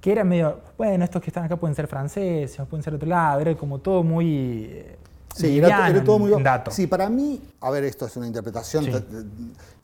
que 0.00 0.12
era 0.12 0.22
medio, 0.24 0.58
bueno, 0.78 1.04
estos 1.04 1.20
que 1.20 1.30
están 1.30 1.44
acá 1.44 1.56
pueden 1.56 1.74
ser 1.74 1.86
franceses, 1.88 2.58
o 2.60 2.64
pueden 2.66 2.84
ser 2.84 2.92
de 2.92 2.96
otro 2.98 3.08
lado, 3.08 3.40
era 3.40 3.54
como 3.56 3.80
todo 3.80 4.02
muy... 4.04 4.66
eh, 4.70 4.96
Sí, 5.34 5.58
era, 5.58 6.04
todo 6.04 6.18
muy 6.18 6.30
dato. 6.42 6.70
Sí, 6.70 6.86
para 6.86 7.08
mí, 7.08 7.40
a 7.62 7.70
ver, 7.70 7.84
esto 7.84 8.04
es 8.06 8.16
una 8.18 8.26
interpretación, 8.26 8.84
Sí. 8.84 8.92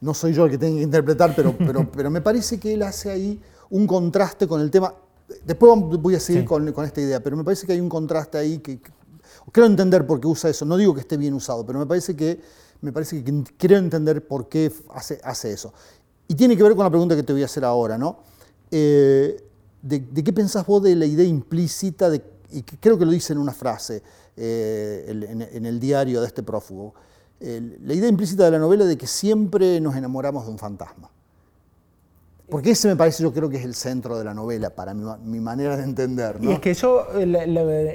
no 0.02 0.12
soy 0.14 0.35
yo 0.35 0.45
el 0.45 0.50
que 0.50 0.59
tenga 0.59 0.76
que 0.76 0.83
interpretar, 0.83 1.33
pero, 1.35 1.54
pero, 1.59 1.88
pero 1.90 2.11
me 2.11 2.21
parece 2.21 2.61
que 2.61 2.75
él 2.75 2.83
hace 2.83 3.11
ahí 3.11 3.40
un 3.71 3.87
contraste 3.87 4.47
con 4.47 4.61
el 4.61 4.71
tema. 4.71 4.95
Después 5.45 5.73
voy 6.01 6.15
a 6.15 6.21
seguir 6.21 6.43
Sí. 6.43 6.47
con, 6.49 6.73
con 6.73 6.85
esta 6.85 7.01
idea, 7.01 7.21
pero 7.23 7.37
me 7.37 7.45
parece 7.45 7.67
que 7.67 7.73
hay 7.75 7.81
un 7.81 7.89
contraste 7.89 8.39
ahí 8.39 8.59
que, 8.59 8.81
que- 8.81 8.91
creo 9.53 9.67
entender 9.67 10.07
por 10.07 10.21
qué 10.21 10.27
usa 10.27 10.49
eso. 10.51 10.65
No 10.65 10.77
digo 10.77 10.95
que 10.95 11.01
esté 11.01 11.17
bien 11.17 11.35
usado, 11.35 11.65
pero 11.67 11.79
me 11.79 11.87
parece 11.87 12.15
que 12.17 12.41
me 12.81 12.93
parece 12.93 13.23
que 13.25 13.43
quiero 13.57 13.77
entender 13.77 14.27
por 14.27 14.49
qué 14.49 14.73
hace, 14.95 15.21
hace 15.25 15.53
eso. 15.53 15.73
Y 16.29 16.35
tiene 16.35 16.57
que 16.57 16.63
ver 16.63 16.75
con 16.77 16.85
la 16.85 16.91
pregunta 16.91 17.17
que 17.17 17.23
te 17.25 17.33
voy 17.33 17.43
a 17.43 17.47
hacer 17.47 17.65
ahora, 17.65 17.99
¿no? 17.99 18.21
Eh, 18.71 19.43
de, 19.83 19.99
de 20.01 20.25
qué 20.25 20.33
pensás 20.33 20.65
vos 20.67 20.83
de 20.83 20.95
la 20.95 21.05
idea 21.07 21.27
implícita, 21.27 22.09
de, 22.09 22.23
y 22.53 22.63
que 22.63 22.77
creo 22.79 22.97
que 22.99 23.05
lo 23.05 23.11
dice 23.11 23.33
en 23.33 23.39
una 23.41 23.53
frase 23.53 24.03
eh, 24.37 25.07
en, 25.09 25.43
en 25.43 25.67
el 25.67 25.81
diario 25.81 26.21
de 26.21 26.27
este 26.29 26.43
prófugo, 26.43 26.95
la 27.41 27.95
idea 27.95 28.09
implícita 28.09 28.45
de 28.45 28.51
la 28.53 28.59
novela 28.59 28.85
de 28.85 28.97
que 28.97 29.07
siempre 29.07 29.81
nos 29.81 29.95
enamoramos 29.97 30.45
de 30.45 30.51
un 30.53 30.59
fantasma. 30.59 31.11
Porque 32.50 32.71
ese 32.71 32.88
me 32.88 32.97
parece, 32.97 33.23
yo 33.23 33.33
creo 33.33 33.49
que 33.50 33.57
es 33.59 33.64
el 33.64 33.75
centro 33.75 34.18
de 34.18 34.25
la 34.25 34.33
novela, 34.35 34.70
para 34.70 34.94
mi, 34.94 35.03
ma- 35.05 35.18
mi 35.18 35.40
manera 35.40 35.77
de 35.77 35.85
entender. 35.85 36.40
¿no? 36.40 36.51
Y 36.51 36.55
es 36.55 36.61
que 36.61 36.73
yo, 36.75 37.07
la- 37.27 37.46
la- 37.46 37.92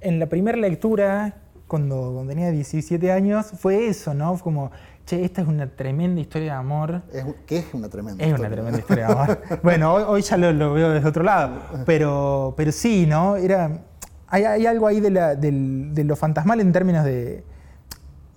en 0.00 0.18
la 0.18 0.26
primera 0.26 0.56
lectura, 0.58 1.36
cuando, 1.66 2.12
cuando 2.14 2.30
tenía 2.32 2.50
17 2.50 3.12
años, 3.12 3.46
fue 3.58 3.86
eso, 3.88 4.14
¿no? 4.14 4.32
Fue 4.36 4.42
como, 4.44 4.70
che, 5.06 5.24
esta 5.24 5.42
es 5.42 5.48
una 5.48 5.66
tremenda 5.68 6.20
historia 6.20 6.52
de 6.54 6.58
amor. 6.58 7.02
Es 7.12 7.24
que 7.46 7.58
es 7.58 7.66
una 7.74 7.88
tremenda 7.88 8.22
Es 8.24 8.28
una 8.28 8.36
historia. 8.38 8.50
tremenda 8.56 8.78
historia 8.78 9.06
de 9.06 9.12
amor. 9.12 9.38
bueno, 9.62 9.92
hoy, 9.94 10.04
hoy 10.06 10.22
ya 10.22 10.36
lo, 10.36 10.52
lo 10.52 10.72
veo 10.72 10.90
desde 10.90 11.08
otro 11.08 11.22
lado, 11.22 11.60
pero, 11.86 12.54
pero 12.56 12.72
sí, 12.72 13.06
¿no? 13.06 13.36
Era, 13.36 13.80
hay, 14.26 14.44
hay 14.44 14.66
algo 14.66 14.86
ahí 14.86 15.00
de, 15.00 15.10
la- 15.10 15.34
del- 15.34 15.90
de 15.94 16.04
lo 16.04 16.16
fantasmal 16.16 16.60
en 16.60 16.72
términos 16.72 17.04
de... 17.04 17.44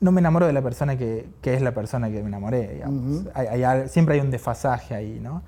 No 0.06 0.12
me 0.12 0.20
enamoro 0.22 0.46
de 0.46 0.54
la 0.54 0.62
persona 0.62 0.96
que, 0.98 1.28
que 1.42 1.56
es 1.56 1.62
la 1.62 1.74
persona 1.74 2.10
que 2.12 2.22
me 2.22 2.28
enamoré, 2.28 2.74
digamos. 2.76 3.24
Hay- 3.34 3.64
hay 3.64 3.90
siempre 3.90 4.16
hay 4.16 4.22
un 4.22 4.30
desfasaje 4.30 4.94
ahí, 4.94 5.20
¿no? 5.20 5.42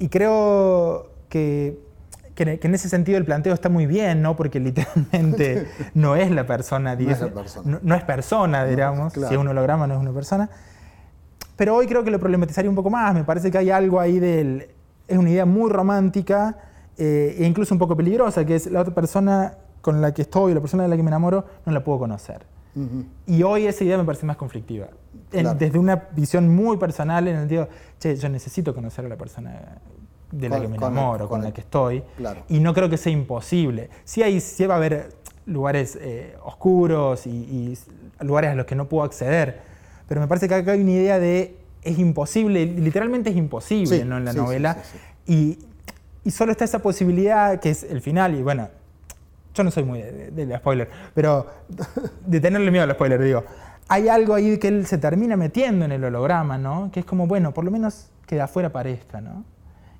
Y 0.00 0.08
creo 0.08 1.10
que, 1.28 1.78
que, 2.34 2.58
que 2.58 2.66
en 2.66 2.74
ese 2.74 2.88
sentido 2.88 3.16
el 3.18 3.24
planteo 3.24 3.54
está 3.54 3.68
muy 3.68 3.86
bien, 3.86 4.20
¿no? 4.20 4.34
Porque 4.34 4.58
literalmente 4.58 5.66
no 5.94 6.16
es 6.16 6.30
la 6.32 6.44
persona, 6.46 6.96
No 6.96 7.10
es 7.10 7.20
la 7.20 7.28
persona. 7.32 7.70
no- 7.70 7.78
no 7.82 7.94
es 7.94 8.02
persona, 8.02 8.64
digamos. 8.66 9.12
claro. 9.12 9.28
Si 9.28 9.34
es 9.34 9.40
un 9.40 9.46
holograma, 9.46 9.86
no 9.86 9.94
es 9.94 10.00
una 10.00 10.12
persona. 10.12 10.50
Pero 11.56 11.76
hoy 11.76 11.86
creo 11.86 12.02
que 12.02 12.10
lo 12.10 12.18
problematizaría 12.18 12.68
un 12.68 12.74
poco 12.74 12.90
más. 12.90 13.14
Me 13.14 13.22
parece 13.22 13.50
que 13.52 13.58
hay 13.58 13.70
algo 13.70 14.00
ahí 14.00 14.18
del. 14.18 14.68
Es 15.06 15.16
una 15.18 15.30
idea 15.30 15.44
muy 15.46 15.70
romántica 15.70 16.56
eh, 16.98 17.36
e 17.38 17.46
incluso 17.46 17.74
un 17.74 17.78
poco 17.78 17.96
peligrosa, 17.96 18.44
que 18.44 18.56
es 18.56 18.66
la 18.66 18.80
otra 18.80 18.92
persona 18.94 19.54
con 19.82 20.00
la 20.00 20.12
que 20.12 20.22
estoy, 20.22 20.52
la 20.54 20.60
persona 20.60 20.82
de 20.82 20.88
la 20.88 20.96
que 20.96 21.02
me 21.04 21.10
enamoro, 21.10 21.44
no 21.64 21.72
la 21.72 21.84
puedo 21.84 22.00
conocer. 22.00 22.46
Ujú. 22.76 23.04
Y 23.26 23.42
hoy 23.42 23.66
esa 23.66 23.84
idea 23.84 23.96
me 23.98 24.04
parece 24.04 24.26
más 24.26 24.36
conflictiva. 24.36 24.88
En- 25.32 25.56
desde 25.58 25.78
una 25.78 26.08
visión 26.14 26.48
muy 26.54 26.76
personal, 26.76 27.26
en 27.28 27.34
el 27.34 27.40
sentido, 27.42 27.68
che, 27.98 28.16
yo 28.16 28.28
necesito 28.28 28.74
conocer 28.74 29.04
a 29.04 29.08
la 29.08 29.16
persona 29.16 29.78
de 30.32 30.48
la 30.48 30.56
Con- 30.56 30.62
que 30.62 30.68
me 30.68 30.76
enamoro, 30.76 31.28
con, 31.28 31.38
con- 31.38 31.44
la 31.44 31.52
que 31.52 31.60
estoy. 31.60 32.02
Claro. 32.16 32.42
Y 32.48 32.58
no 32.60 32.74
creo 32.74 32.90
que 32.90 32.96
sea 32.96 33.12
imposible. 33.12 33.90
Sí, 34.04 34.22
hay, 34.22 34.40
sí 34.40 34.66
va 34.66 34.74
a 34.74 34.76
haber 34.78 35.10
lugares 35.46 35.96
eh, 36.00 36.36
oscuros 36.42 37.26
y, 37.26 37.30
y 37.30 37.78
lugares 38.24 38.50
a 38.50 38.54
los 38.54 38.66
que 38.66 38.74
no 38.74 38.88
puedo 38.88 39.04
acceder, 39.04 39.60
pero 40.08 40.20
me 40.20 40.26
parece 40.26 40.48
que 40.48 40.54
acá 40.54 40.72
hay 40.72 40.80
una 40.80 40.90
idea 40.92 41.18
de 41.18 41.56
es 41.82 41.98
imposible, 41.98 42.64
literalmente 42.64 43.28
es 43.30 43.36
imposible 43.36 43.98
Sí, 43.98 44.04
¿no? 44.04 44.16
en 44.16 44.24
la 44.24 44.32
sí, 44.32 44.38
novela. 44.38 44.78
sí. 45.26 45.32
Y, 45.32 45.58
y 46.26 46.30
solo 46.30 46.50
está 46.52 46.64
esa 46.64 46.78
posibilidad 46.80 47.60
que 47.60 47.68
es 47.70 47.82
el 47.84 48.00
final, 48.00 48.34
y 48.34 48.42
bueno, 48.42 48.68
yo 49.54 49.64
no 49.64 49.70
soy 49.70 49.84
muy 49.84 50.02
de, 50.02 50.30
de- 50.30 50.46
de 50.46 50.56
spoiler, 50.58 50.88
pero 51.14 51.46
de 52.26 52.40
tenerle 52.40 52.70
miedo 52.70 52.84
al 52.84 52.92
spoiler, 52.92 53.22
digo. 53.22 53.44
Hay 53.88 54.08
algo 54.08 54.34
ahí 54.34 54.58
que 54.58 54.68
él 54.68 54.86
se 54.86 54.98
termina 54.98 55.36
metiendo 55.36 55.84
en 55.84 55.92
el 55.92 56.02
holograma, 56.04 56.56
¿no? 56.58 56.90
Que 56.92 57.00
es 57.00 57.06
como, 57.06 57.26
bueno, 57.26 57.52
por 57.52 57.64
lo 57.64 57.70
menos 57.70 58.08
que 58.26 58.34
de 58.36 58.40
afuera 58.42 58.70
parezca, 58.72 59.20
¿no? 59.20 59.44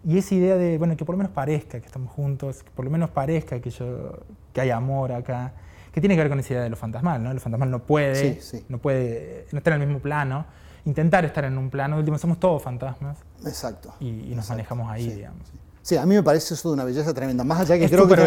Y 0.06 0.18
esa 0.18 0.34
idea 0.34 0.56
de, 0.56 0.76
bueno, 0.78 0.96
que 0.96 1.04
por 1.04 1.14
lo 1.14 1.18
menos 1.18 1.32
parezca 1.32 1.80
que 1.80 1.86
estamos 1.86 2.10
juntos, 2.12 2.62
que 2.62 2.70
por 2.70 2.84
lo 2.84 2.90
menos 2.90 3.10
parezca 3.10 3.60
que, 3.60 3.70
yo, 3.70 4.18
que 4.52 4.60
hay 4.60 4.70
amor 4.70 5.12
acá, 5.12 5.52
que 5.92 6.00
tiene 6.00 6.14
que 6.14 6.20
ver 6.22 6.28
con 6.30 6.40
esa 6.40 6.54
idea 6.54 6.62
de 6.62 6.70
lo 6.70 6.76
fantasmal, 6.76 7.22
¿no? 7.22 7.32
Lo 7.32 7.40
fantasmal 7.40 7.70
no 7.70 7.78
puede, 7.80 8.14
Sí, 8.34 8.38
sí. 8.58 8.64
no 8.68 8.78
puede, 8.78 9.46
no 9.52 9.58
está 9.58 9.74
en 9.74 9.80
el 9.82 9.86
mismo 9.86 10.02
plano. 10.02 10.44
Intentar 10.86 11.24
estar 11.24 11.44
en 11.44 11.56
un 11.56 11.70
plano, 11.70 11.96
de 11.96 12.00
último, 12.00 12.18
somos 12.18 12.38
todos 12.40 12.62
fantasmas 12.62 13.18
Exacto. 13.46 13.94
y, 14.00 14.08
y 14.08 14.12
nos 14.34 14.44
Exacto, 14.44 14.52
manejamos 14.52 14.90
ahí, 14.90 15.04
sí. 15.04 15.14
digamos. 15.16 15.52
Sí, 15.80 15.96
a 15.96 16.04
mí 16.06 16.14
me 16.14 16.22
parece 16.22 16.54
eso 16.54 16.68
de 16.70 16.74
una 16.74 16.84
belleza 16.84 17.12
tremenda. 17.14 17.44
Más 17.44 17.60
allá 17.60 17.78
que 17.78 17.84
Es 17.84 17.90
creo 17.90 18.04
que, 18.06 18.14
súper 18.14 18.24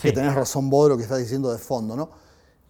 que 0.00 0.12
tenés 0.12 0.34
razón 0.34 0.68
vos 0.70 0.86
de 0.86 0.90
lo 0.90 0.96
que 0.96 1.02
estás 1.04 1.18
diciendo 1.18 1.52
de 1.52 1.58
fondo, 1.58 1.96
¿no? 1.96 2.10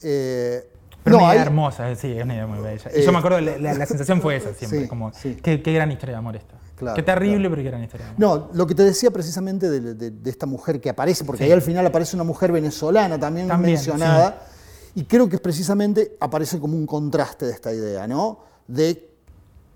Eh, 0.03 0.69
Pero 1.03 1.17
no, 1.19 1.25
una 1.25 1.33
idea 1.33 1.43
hay- 1.43 1.47
hermosa, 1.47 1.91
eh, 1.91 1.97
sí, 1.97 2.13
es 2.13 2.25
una 2.25 2.35
idea 2.35 2.47
muy 2.47 2.59
bella. 2.61 2.91
Y 2.95 3.01
Eh, 3.01 3.03
yo 3.05 3.13
me 3.13 3.19
acuerdo, 3.19 3.41
la, 3.41 3.59
la- 3.59 3.75
la 3.75 3.87
sensación 3.87 4.21
fue 4.21 4.37
esa 4.37 4.53
siempre, 4.55 4.83
Sí, 4.83 4.89
como, 4.89 5.13
sí. 5.13 5.37
Qué, 5.43 5.63
qué 5.63 5.73
gran 5.73 5.91
historia 5.93 6.15
de 6.15 6.19
amor 6.19 6.37
esta. 6.37 6.55
Claro, 6.77 6.95
qué 6.95 7.03
terrible, 7.03 7.39
claro. 7.39 7.51
pero 7.51 7.63
qué 7.63 7.69
gran 7.71 7.83
historia 7.85 8.07
de 8.07 8.13
amor. 8.13 8.21
No, 8.51 8.51
lo 8.53 8.67
que 8.67 8.75
te 8.75 8.85
decía 8.85 9.11
precisamente 9.11 9.69
de, 9.69 9.95
de- 9.95 10.11
de 10.11 10.31
esta 10.31 10.47
mujer 10.47 10.81
que 10.81 10.91
aparece, 10.91 11.25
porque 11.25 11.45
ahí 11.45 11.53
al 11.53 11.63
final 11.63 11.85
aparece 11.87 12.15
una 12.17 12.25
mujer 12.25 12.53
venezolana 12.53 13.19
también, 13.19 13.49
También, 13.49 13.75
mencionada, 13.75 14.47
y 14.95 15.05
creo 15.05 15.29
que 15.29 15.39
precisamente 15.39 16.17
aparece 16.21 16.59
como 16.61 16.77
un 16.77 16.87
contraste 16.87 17.47
de 17.47 17.53
esta 17.53 17.73
idea, 17.73 18.07
¿no? 18.07 18.41
De 18.69 19.11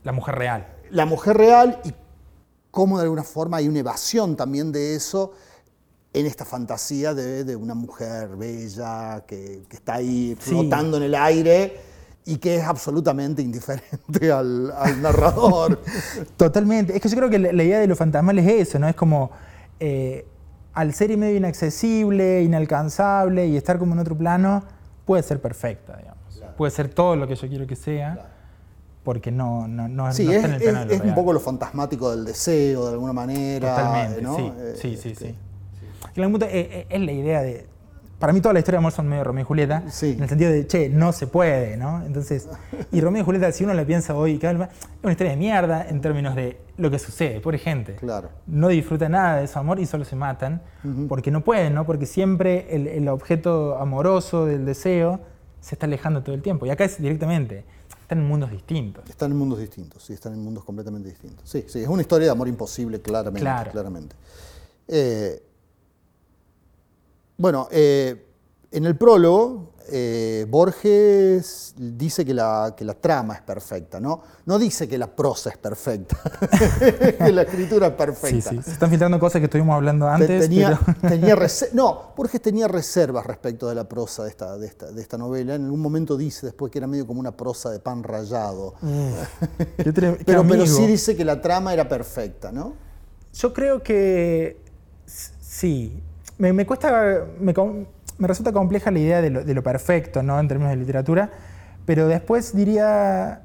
La 0.04 0.12
mujer 0.12 0.36
real. 0.36 0.66
la 0.90 1.06
mujer 1.06 1.36
real 1.36 1.80
y 1.84 1.92
cómo 2.70 2.98
de 2.98 3.04
alguna 3.04 3.24
forma 3.24 3.56
hay 3.58 3.68
una 3.68 3.80
evasión 3.80 4.36
también 4.36 4.70
de 4.72 4.94
eso 4.94 5.32
en 6.14 6.26
esta 6.26 6.44
fantasía 6.44 7.14
de, 7.14 7.44
de 7.44 7.56
una 7.56 7.74
mujer 7.74 8.28
bella 8.36 9.24
que, 9.26 9.62
que 9.68 9.76
está 9.76 9.94
ahí 9.94 10.36
Sí. 10.40 10.50
flotando 10.50 10.96
en 10.98 11.04
el 11.04 11.14
aire 11.14 11.76
y 12.24 12.36
que 12.36 12.56
es 12.56 12.62
absolutamente 12.64 13.40
indiferente 13.42 14.30
al, 14.30 14.70
al 14.72 15.00
narrador. 15.02 15.80
Totalmente. 16.36 16.94
Es 16.94 17.00
que 17.02 17.08
yo 17.08 17.16
creo 17.16 17.30
que 17.30 17.38
la, 17.38 17.52
la 17.52 17.64
idea 17.64 17.78
de 17.80 17.86
lo 17.86 17.96
fantasmal 17.96 18.38
es 18.38 18.68
eso, 18.68 18.78
¿no? 18.78 18.88
Es 18.88 18.94
como, 18.94 19.30
eh, 19.80 20.26
al 20.74 20.92
ser 20.94 21.10
y 21.10 21.16
medio 21.16 21.36
inaccesible, 21.36 22.42
inalcanzable 22.42 23.46
y 23.46 23.56
estar 23.56 23.78
como 23.78 23.94
en 23.94 23.98
otro 24.00 24.16
plano, 24.16 24.62
puede 25.04 25.22
ser 25.22 25.40
perfecta, 25.40 25.96
digamos. 25.96 26.22
puede 26.56 26.70
ser 26.70 26.88
todo 26.90 27.16
lo 27.16 27.26
que 27.26 27.34
yo 27.34 27.48
quiero 27.48 27.66
que 27.66 27.74
sea, 27.76 28.28
porque 29.02 29.32
no, 29.32 29.66
no, 29.66 29.88
no, 29.88 30.12
Sí, 30.12 30.24
no 30.26 30.32
es, 30.32 30.44
en 30.44 30.52
el 30.52 30.62
plano 30.62 30.80
es- 30.82 30.88
de 30.88 30.96
lo 30.98 31.02
es 31.04 31.08
un 31.08 31.14
poco 31.14 31.32
lo 31.32 31.40
fantasmático 31.40 32.10
del 32.10 32.24
deseo, 32.24 32.84
de 32.86 32.92
alguna 32.92 33.12
manera. 33.12 33.74
Totalmente, 33.76 34.22
¿no? 34.22 34.36
sí, 34.36 34.52
Eh, 34.58 34.74
sí, 34.80 34.96
sí, 34.96 35.08
este, 35.10 35.26
sí. 35.30 35.34
En 36.14 36.22
algún 36.22 36.38
punto, 36.40 36.46
es 36.50 37.00
la 37.00 37.12
idea 37.12 37.42
de... 37.42 37.66
Para 38.18 38.32
mí 38.32 38.40
toda 38.40 38.52
la 38.52 38.60
historia 38.60 38.76
de 38.76 38.82
amor 38.82 38.92
son 38.92 39.08
medio 39.08 39.24
Romeo 39.24 39.42
y 39.42 39.46
Julieta, 39.46 39.82
Sí. 39.90 40.12
en 40.12 40.22
el 40.22 40.28
sentido 40.28 40.52
de, 40.52 40.64
che, 40.68 40.88
no 40.88 41.12
se 41.12 41.26
puede, 41.26 41.76
¿no? 41.76 42.04
Entonces, 42.06 42.48
y 42.92 43.00
Romeo 43.00 43.22
y 43.22 43.24
Julieta, 43.24 43.50
si 43.50 43.64
uno 43.64 43.74
le 43.74 43.84
piensa 43.84 44.14
hoy, 44.14 44.38
calma, 44.38 44.66
es 44.66 44.88
una 45.02 45.10
historia 45.10 45.32
de 45.32 45.38
mierda 45.38 45.88
en 45.88 46.00
términos 46.00 46.36
de 46.36 46.60
lo 46.76 46.88
que 46.88 47.00
sucede, 47.00 47.40
pobre 47.40 47.58
gente. 47.58 47.96
Claro. 47.96 48.28
No 48.46 48.68
disfruta 48.68 49.08
nada 49.08 49.38
de 49.40 49.48
su 49.48 49.58
amor 49.58 49.80
y 49.80 49.86
solo 49.86 50.04
se 50.04 50.14
matan, 50.14 50.62
porque 51.08 51.32
no 51.32 51.42
pueden, 51.42 51.74
¿no? 51.74 51.84
Porque 51.84 52.06
siempre 52.06 52.68
el, 52.72 52.86
el 52.86 53.08
objeto 53.08 53.76
amoroso 53.78 54.46
del 54.46 54.64
deseo 54.66 55.18
se 55.60 55.74
está 55.74 55.86
alejando 55.86 56.22
todo 56.22 56.36
el 56.36 56.42
tiempo. 56.42 56.64
Y 56.64 56.70
acá 56.70 56.84
es 56.84 57.02
directamente, 57.02 57.64
están 58.02 58.18
en 58.20 58.28
mundos 58.28 58.52
distintos. 58.52 59.02
Están 59.10 59.32
en 59.32 59.36
mundos 59.38 59.58
distintos, 59.58 60.00
sí, 60.04 60.12
están 60.12 60.32
en 60.34 60.44
mundos 60.44 60.62
completamente 60.64 61.08
distintos. 61.08 61.50
Sí, 61.50 61.64
sí, 61.66 61.80
es 61.80 61.88
una 61.88 62.02
historia 62.02 62.26
de 62.26 62.30
amor 62.32 62.46
imposible, 62.46 63.00
claramente. 63.02 63.40
Claro. 63.40 63.72
claramente. 63.72 64.14
Eh, 64.86 65.42
bueno, 67.36 67.68
eh, 67.70 68.26
en 68.70 68.84
el 68.86 68.96
prólogo, 68.96 69.72
eh, 69.90 70.46
Borges 70.48 71.74
dice 71.76 72.24
que 72.24 72.32
la, 72.32 72.72
que 72.76 72.84
la 72.84 72.94
trama 72.94 73.34
es 73.34 73.42
perfecta, 73.42 74.00
¿no? 74.00 74.22
No 74.46 74.58
dice 74.58 74.88
que 74.88 74.96
la 74.96 75.08
prosa 75.08 75.50
es 75.50 75.58
perfecta, 75.58 76.16
que 77.18 77.32
la 77.32 77.42
escritura 77.42 77.88
es 77.88 77.92
Sí, 77.92 77.98
perfecta. 77.98 78.50
sí. 78.50 78.62
Se 78.62 78.70
están 78.72 78.88
filtrando 78.90 79.18
cosas 79.18 79.40
que 79.40 79.46
estuvimos 79.46 79.74
hablando 79.74 80.06
Te- 80.06 80.12
antes, 80.12 80.42
tenía, 80.42 80.80
pero... 80.86 80.98
tenía 81.10 81.36
no, 81.72 82.12
Borges 82.16 82.40
tenía 82.40 82.68
reservas 82.68 83.26
respecto 83.26 83.68
de 83.68 83.74
la 83.74 83.88
prosa 83.88 84.22
de 84.22 84.30
esta, 84.30 84.56
de, 84.56 84.66
esta, 84.68 84.90
de 84.92 85.02
esta 85.02 85.18
novela. 85.18 85.56
En 85.56 85.64
algún 85.64 85.80
momento 85.80 86.16
dice 86.16 86.46
después 86.46 86.70
que 86.70 86.78
era 86.78 86.86
medio 86.86 87.06
como 87.06 87.18
una 87.20 87.36
prosa 87.36 87.70
de 87.70 87.80
pan 87.80 88.02
rallado. 88.04 88.74
Qué 89.76 89.92
Pero, 90.24 90.66
sí 90.66 90.86
dice 90.86 91.16
que 91.16 91.24
la 91.24 91.40
trama 91.40 91.74
era 91.74 91.88
perfecta, 91.88 92.52
¿no? 92.52 92.74
Yo 93.34 93.52
creo 93.52 93.82
que 93.82 94.60
sí. 95.06 96.02
Me, 96.42 96.52
me 96.52 96.66
cuesta, 96.66 97.24
me, 97.38 97.54
me 98.18 98.26
resulta 98.26 98.50
compleja 98.50 98.90
la 98.90 98.98
idea 98.98 99.22
de 99.22 99.30
lo, 99.30 99.44
de 99.44 99.54
lo 99.54 99.62
perfecto, 99.62 100.24
¿no? 100.24 100.40
En 100.40 100.48
términos 100.48 100.72
de 100.72 100.76
literatura, 100.76 101.30
pero 101.86 102.08
después 102.08 102.52
diría 102.56 103.42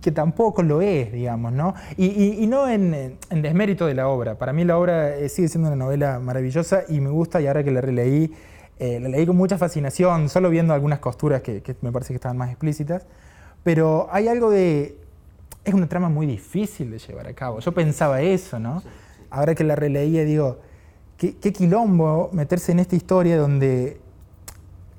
que 0.00 0.12
tampoco 0.12 0.62
lo 0.62 0.80
es, 0.80 1.10
digamos, 1.12 1.52
¿no? 1.52 1.74
Y, 1.96 2.06
y- 2.06 2.44
y 2.44 2.46
no 2.46 2.68
en, 2.68 3.16
en 3.28 3.42
desmérito 3.42 3.86
de 3.86 3.94
la 3.94 4.06
obra. 4.06 4.38
Para 4.38 4.52
mí 4.52 4.64
la 4.64 4.78
obra 4.78 5.16
eh, 5.16 5.28
sigue 5.28 5.48
siendo 5.48 5.66
una 5.66 5.76
novela 5.76 6.20
maravillosa 6.20 6.84
y 6.88 7.00
me 7.00 7.10
gusta 7.10 7.40
y 7.40 7.48
ahora 7.48 7.64
que 7.64 7.72
la 7.72 7.80
releí, 7.80 8.32
eh, 8.78 9.00
la 9.00 9.08
leí 9.08 9.26
con 9.26 9.36
mucha 9.36 9.58
fascinación, 9.58 10.28
solo 10.28 10.50
viendo 10.50 10.72
algunas 10.72 11.00
costuras 11.00 11.42
que, 11.42 11.62
que 11.62 11.74
me 11.80 11.90
parece 11.90 12.12
que 12.12 12.16
estaban 12.18 12.36
más 12.38 12.50
explícitas. 12.50 13.06
Pero 13.64 14.06
hay 14.12 14.28
algo 14.28 14.50
de... 14.50 14.96
Es 15.64 15.74
una 15.74 15.88
trama 15.88 16.10
muy 16.10 16.26
difícil 16.26 16.92
de 16.92 16.98
llevar 17.00 17.26
a 17.26 17.32
cabo. 17.32 17.58
Yo 17.58 17.72
pensaba 17.72 18.22
eso, 18.22 18.60
¿no? 18.60 18.84
Ahora 19.30 19.56
que 19.56 19.64
la 19.64 19.74
releí, 19.74 20.12
digo, 20.24 20.58
qué, 21.20 21.52
quilombo 21.52 22.30
meterse 22.32 22.72
en 22.72 22.78
esta 22.78 22.96
historia 22.96 23.36
donde 23.36 24.00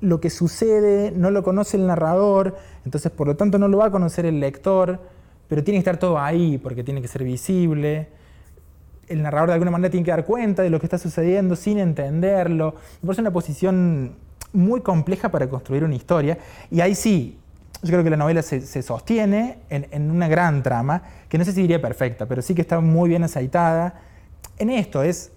lo 0.00 0.20
que 0.20 0.30
sucede 0.30 1.10
no 1.10 1.30
lo 1.30 1.42
conoce 1.42 1.76
el 1.76 1.86
narrador, 1.86 2.56
entonces 2.84 3.10
por 3.10 3.26
lo 3.26 3.36
tanto 3.36 3.58
no 3.58 3.68
lo 3.68 3.78
va 3.78 3.86
a 3.86 3.90
conocer 3.90 4.26
el 4.26 4.38
lector, 4.38 5.00
pero 5.48 5.64
tiene 5.64 5.78
que 5.78 5.80
estar 5.80 5.98
todo 5.98 6.18
ahí 6.18 6.58
porque 6.58 6.84
tiene 6.84 7.02
que 7.02 7.08
ser 7.08 7.24
visible. 7.24 8.08
El 9.08 9.22
narrador 9.22 9.48
de 9.48 9.54
alguna 9.54 9.72
manera 9.72 9.90
tiene 9.90 10.04
que 10.04 10.12
dar 10.12 10.24
cuenta 10.24 10.62
de 10.62 10.70
lo 10.70 10.78
que 10.78 10.86
está 10.86 10.96
sucediendo 10.96 11.56
sin 11.56 11.78
entenderlo. 11.78 12.76
Me 13.02 13.08
parece 13.08 13.20
una 13.20 13.32
posición 13.32 14.14
muy 14.52 14.80
compleja 14.80 15.28
para 15.28 15.48
construir 15.48 15.84
una 15.84 15.94
historia. 15.94 16.38
Y 16.70 16.80
ahí 16.80 16.94
sí, 16.94 17.38
yo 17.82 17.90
creo 17.90 18.04
que 18.04 18.10
la 18.10 18.16
novela 18.16 18.42
se, 18.42 18.60
se 18.60 18.82
sostiene 18.82 19.58
en, 19.68 19.88
en 19.90 20.10
una 20.10 20.28
gran 20.28 20.62
trama, 20.62 21.02
que 21.28 21.36
no 21.36 21.44
sé 21.44 21.52
si 21.52 21.62
diría 21.62 21.82
perfecta, 21.82 22.26
pero 22.26 22.42
sí 22.42 22.54
que 22.54 22.62
está 22.62 22.80
muy 22.80 23.08
bien 23.08 23.24
aceitada. 23.24 24.00
En 24.58 24.70
esto 24.70 25.02
es 25.02 25.32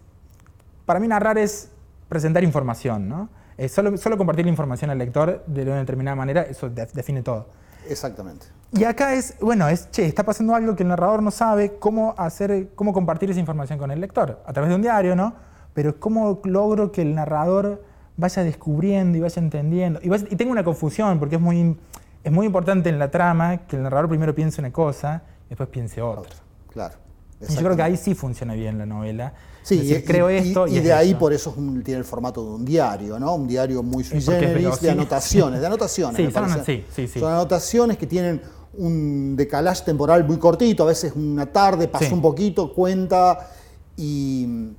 para 0.86 1.00
mí 1.00 1.08
narrar 1.08 1.38
es 1.38 1.72
presentar 2.10 2.44
información, 2.44 3.08
¿no? 3.10 3.30
Eh, 3.58 3.70
solo, 3.70 3.96
solo 3.98 4.18
compartir 4.18 4.46
la 4.46 4.52
información 4.52 4.92
al 4.92 4.98
lector 4.98 5.44
de 5.48 5.64
una 5.64 5.78
determinada 5.78 6.16
manera, 6.16 6.42
eso 6.44 6.70
de- 6.70 6.86
define 6.94 7.22
todo. 7.22 7.48
Exactamente. 7.88 8.48
Y 8.74 8.84
acá 8.84 9.14
es, 9.14 9.36
bueno, 9.40 9.68
es, 9.70 9.90
che, 9.92 10.06
está 10.06 10.24
pasando 10.24 10.54
algo 10.56 10.76
que 10.76 10.84
el 10.84 10.90
narrador 10.90 11.22
no 11.24 11.32
sabe 11.32 11.78
cómo 11.80 12.14
hacer, 12.18 12.70
cómo 12.76 12.92
compartir 12.94 13.30
esa 13.32 13.40
información 13.40 13.80
con 13.80 13.92
el 13.92 14.02
lector, 14.02 14.42
a 14.46 14.52
través 14.54 14.70
de 14.70 14.76
un 14.76 14.82
diario, 14.82 15.16
¿no? 15.16 15.34
Pero 15.74 16.00
cómo 16.00 16.42
logro 16.44 16.92
que 16.92 17.02
el 17.02 17.16
narrador 17.16 17.84
vaya 18.18 18.44
descubriendo 18.44 19.18
y 19.18 19.22
vaya 19.22 19.42
entendiendo. 19.42 20.00
Y, 20.04 20.10
vaya- 20.10 20.28
y 20.30 20.36
tengo 20.36 20.52
una 20.52 20.64
confusión, 20.64 21.20
porque 21.20 21.36
es 21.36 21.42
muy, 21.42 21.78
es 22.24 22.32
muy 22.32 22.46
importante 22.46 22.90
en 22.90 23.00
la 23.00 23.10
trama 23.12 23.58
que 23.68 23.78
el 23.78 23.84
narrador 23.84 24.10
primero 24.10 24.36
piense 24.36 24.60
una 24.60 24.72
cosa, 24.74 25.22
después 25.48 25.70
piense 25.70 26.02
otra. 26.02 26.36
Claro. 26.72 26.96
Yo 27.42 27.56
creo 27.62 27.76
que 27.76 27.82
ahí 27.84 27.98
sí 27.98 28.16
funciona 28.16 28.54
bien 28.54 28.78
la 28.78 28.86
novela. 28.86 29.34
Sí, 29.62 29.76
Es 29.76 29.82
decir, 29.88 29.98
y- 30.04 30.04
creo 30.06 30.32
y, 30.32 30.36
esto 30.36 30.68
y, 30.68 30.76
y 30.76 30.78
es 30.78 30.84
de 30.84 30.94
ahí 30.94 31.16
por 31.16 31.34
eso 31.34 31.50
es 31.50 31.58
un- 31.58 31.84
tiene 31.84 32.00
el 32.00 32.06
formato 32.06 32.44
de 32.44 32.52
un 32.52 32.66
diario, 32.66 33.20
¿no? 33.20 33.34
Un 33.36 33.48
diario 33.48 33.82
muy 33.84 34.04
sui 34.04 34.22
generis, 34.22 34.70
de 34.72 34.76
sí. 34.78 34.88
anotaciones, 34.90 35.60
de 35.60 35.66
anotaciones. 35.68 36.18
Sí, 36.18 36.32
son- 36.32 36.66
sí, 36.66 36.84
sí, 36.96 37.08
sí. 37.08 37.20
Son 37.20 37.32
anotaciones 37.32 37.98
que 37.98 38.08
tienen 38.08 38.42
un 38.78 39.36
decalaje 39.36 39.84
temporal 39.86 40.24
muy 40.26 40.38
cortito, 40.38 40.84
a 40.84 40.88
veces 40.88 41.14
una 41.16 41.46
tarde, 41.46 41.88
pasó 41.88 42.06
Sí. 42.06 42.14
un 42.14 42.22
poquito, 42.22 42.74
cuenta 42.74 43.50
y... 43.98 44.72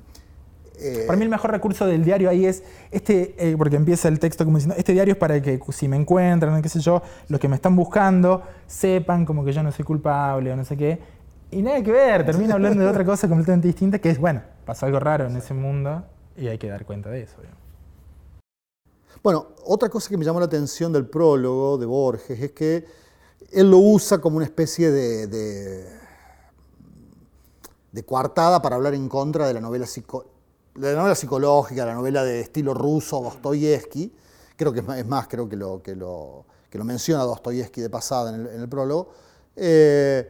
eh, 0.79 1.05
Para 1.07 1.17
mí 1.17 1.25
el 1.25 1.31
mejor 1.31 1.51
recurso 1.51 1.87
del 1.87 2.05
diario 2.05 2.29
ahí 2.29 2.45
es, 2.47 2.63
este, 2.91 3.35
eh, 3.39 3.55
porque 3.57 3.77
empieza 3.77 4.09
el 4.09 4.19
texto 4.19 4.45
como 4.45 4.59
diciendo, 4.59 4.75
este 4.79 4.93
diario 4.93 5.13
es 5.13 5.19
para 5.19 5.41
que 5.41 5.59
si 5.71 5.89
me 5.89 5.97
encuentran, 5.97 6.61
qué 6.63 6.69
sé 6.69 6.81
yo, 6.81 7.03
los 7.29 7.41
que 7.41 7.49
me 7.49 7.57
están 7.57 7.75
buscando 7.75 8.43
sepan 8.67 9.25
como 9.25 9.45
que 9.45 9.53
yo 9.53 9.63
no 9.63 9.73
soy 9.73 9.85
culpable 9.85 10.53
o 10.53 10.57
no 10.57 10.65
sé 10.65 10.77
qué. 10.77 11.16
Y 11.51 11.63
nada 11.63 11.83
que 11.83 11.93
ver, 11.93 12.27
termina 12.27 12.55
hablando 12.55 12.83
de 12.83 12.89
otra 12.89 13.05
cosa 13.05 13.29
completamente 13.29 13.69
distinta, 13.69 13.99
que 13.99 14.11
es, 14.11 14.19
bueno, 14.19 14.43
pasó 14.65 14.87
algo 14.87 14.99
raro 15.01 15.27
en 15.27 15.37
ese 15.37 15.55
mundo 15.55 16.05
y 16.37 16.49
hay 16.49 16.59
que 16.59 16.69
dar 16.69 16.85
cuenta 16.85 17.09
de 17.11 17.23
eso. 17.23 17.37
digamos. 17.41 17.61
Bueno, 19.23 19.49
otra 19.65 19.89
cosa 19.89 20.09
que 20.09 20.17
me 20.17 20.25
llamó 20.25 20.41
la 20.41 20.47
atención 20.47 20.93
del 20.93 21.07
prólogo 21.07 21.79
de 21.79 21.87
Borges 21.87 22.41
es 22.41 22.53
que 22.53 22.87
él 23.53 23.71
lo 23.71 23.79
usa 23.79 24.19
como 24.21 24.37
una 24.37 24.47
especie 24.47 24.91
de, 24.91 25.27
de, 25.27 25.89
de 27.93 28.05
coartada 28.05 28.61
para 28.61 28.77
hablar 28.77 28.95
en 28.95 29.09
contra 29.09 29.47
de 29.47 29.55
la 29.55 29.61
novela, 29.61 29.87
psico- 29.87 30.27
de 30.75 30.93
la 30.93 30.99
novela 30.99 31.15
psicológica, 31.15 31.87
la 31.87 31.95
novela 31.95 32.25
de 32.25 32.41
estilo 32.41 32.75
ruso, 32.75 33.21
Dostoyevsky. 33.23 34.13
Creo 34.57 34.73
que 34.73 34.81
es 34.81 34.87
más, 34.87 34.99
es 34.99 35.07
más, 35.07 35.29
creo 35.29 35.49
que 35.49 35.57
lo, 35.57 35.83
que 35.83 35.95
lo, 35.97 36.45
que 36.71 36.79
lo 36.79 36.85
menciona 36.85 37.23
Dostoyevsky 37.25 37.81
de 37.81 37.91
pasada 37.91 38.35
en 38.35 38.43
el, 38.43 38.47
en 38.49 38.61
el 38.61 38.69
prólogo. 38.69 39.09
Eh, 39.55 40.29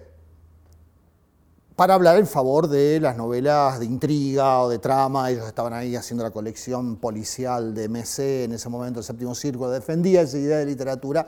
para 1.76 1.92
hablar 1.92 2.16
en 2.16 2.26
favor 2.26 2.68
de 2.68 2.98
las 3.00 3.16
novelas 3.18 3.78
de 3.78 3.84
intriga 3.84 4.60
o 4.62 4.68
de 4.70 4.78
trama. 4.78 5.30
Ellos 5.30 5.46
estaban 5.46 5.74
ahí 5.74 5.94
haciendo 5.94 6.24
la 6.24 6.30
colección 6.30 6.96
policial 6.96 7.74
de 7.74 7.88
MC 7.88 8.44
en 8.44 8.52
ese 8.52 8.70
momento, 8.70 9.00
el 9.00 9.04
séptimo 9.04 9.34
círculo. 9.34 9.70
Defendía 9.70 10.22
esa 10.22 10.38
idea 10.38 10.56
de 10.56 10.64
literatura 10.66 11.26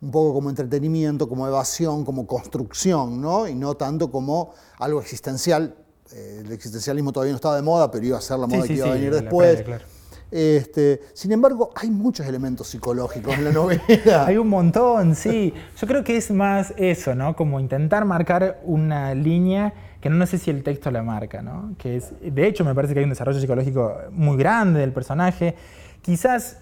un 0.00 0.12
poco 0.12 0.32
como 0.34 0.50
entretenimiento, 0.50 1.28
como 1.28 1.48
evasión, 1.48 2.04
como 2.04 2.28
construcción, 2.28 3.20
¿no? 3.20 3.48
Y 3.48 3.56
no 3.56 3.74
tanto 3.74 4.10
como 4.12 4.54
algo 4.78 5.00
existencial. 5.00 5.74
Eh, 6.12 6.42
el 6.44 6.52
existencialismo 6.52 7.12
todavía 7.12 7.32
no 7.32 7.36
estaba 7.36 7.56
de 7.56 7.62
moda, 7.62 7.90
pero 7.90 8.06
iba 8.06 8.18
a 8.18 8.20
ser 8.20 8.38
la 8.38 8.46
Sí, 8.46 8.52
moda 8.54 8.62
sí, 8.62 8.68
que 8.68 8.74
iba 8.74 8.86
a 8.86 8.88
sí, 8.92 8.94
venir 8.94 9.12
la 9.12 9.20
después. 9.20 9.62
claro. 9.62 9.84
Este, 10.30 11.00
sin 11.14 11.32
embargo, 11.32 11.70
hay 11.74 11.90
muchos 11.90 12.26
elementos 12.26 12.68
psicológicos 12.68 13.34
en 13.34 13.44
la 13.44 13.50
novela. 13.52 13.82
Hay 14.26 14.36
un 14.36 14.48
montón, 14.48 15.14
sí. 15.14 15.54
Yo 15.80 15.86
creo 15.86 16.04
que 16.04 16.18
es 16.18 16.30
más 16.30 16.74
eso, 16.76 17.14
¿no? 17.14 17.34
Como 17.34 17.58
intentar 17.60 18.04
marcar 18.04 18.60
una 18.64 19.14
línea 19.14 19.72
que 20.00 20.10
no 20.10 20.26
sé 20.26 20.38
si 20.38 20.50
el 20.50 20.62
texto 20.62 20.90
la 20.90 21.02
marca, 21.02 21.42
¿no? 21.42 21.74
Que 21.78 21.96
es, 21.96 22.12
de 22.20 22.46
hecho, 22.46 22.64
me 22.64 22.74
parece 22.74 22.94
que 22.94 23.00
hay 23.00 23.04
un 23.04 23.10
desarrollo 23.10 23.40
psicológico 23.40 23.96
muy 24.12 24.36
grande 24.36 24.80
del 24.80 24.92
personaje. 24.92 25.54
Quizás 26.02 26.58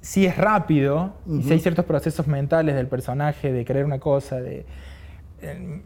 si 0.00 0.26
es 0.26 0.36
rápido 0.36 1.14
y 1.26 1.42
si 1.42 1.52
hay 1.52 1.60
ciertos 1.60 1.84
procesos 1.84 2.26
mentales 2.26 2.74
del 2.74 2.86
personaje 2.86 3.52
de 3.52 3.64
querer 3.64 3.84
una 3.84 3.98
cosa, 3.98 4.40
de 4.40 4.64
eh, 5.40 5.80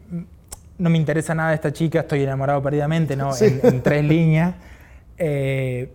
no 0.77 0.89
me 0.89 0.97
interesa 0.97 1.33
nada 1.33 1.53
esta 1.53 1.73
chica, 1.73 2.01
estoy 2.01 2.23
enamorado 2.23 2.61
perdidamente, 2.61 3.15
¿no? 3.15 3.33
Sí. 3.33 3.59
En, 3.63 3.75
en 3.75 3.81
tres 3.81 4.03
líneas. 4.05 4.55
Eh, 5.17 5.91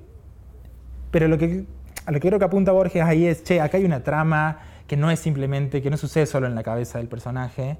pero 1.12 1.28
lo 1.28 1.38
que, 1.38 1.64
a 2.06 2.10
lo 2.10 2.18
que 2.18 2.28
creo 2.28 2.38
que 2.38 2.44
apunta 2.44 2.72
Borges 2.72 3.02
ahí 3.02 3.26
es, 3.26 3.44
che, 3.44 3.60
acá 3.60 3.76
hay 3.76 3.84
una 3.84 4.02
trama 4.02 4.58
que 4.86 4.96
no 4.96 5.10
es 5.10 5.20
simplemente, 5.20 5.80
que 5.80 5.90
no 5.90 5.96
sucede 5.96 6.26
solo 6.26 6.46
en 6.46 6.54
la 6.54 6.62
cabeza 6.62 6.98
del 6.98 7.06
personaje. 7.06 7.78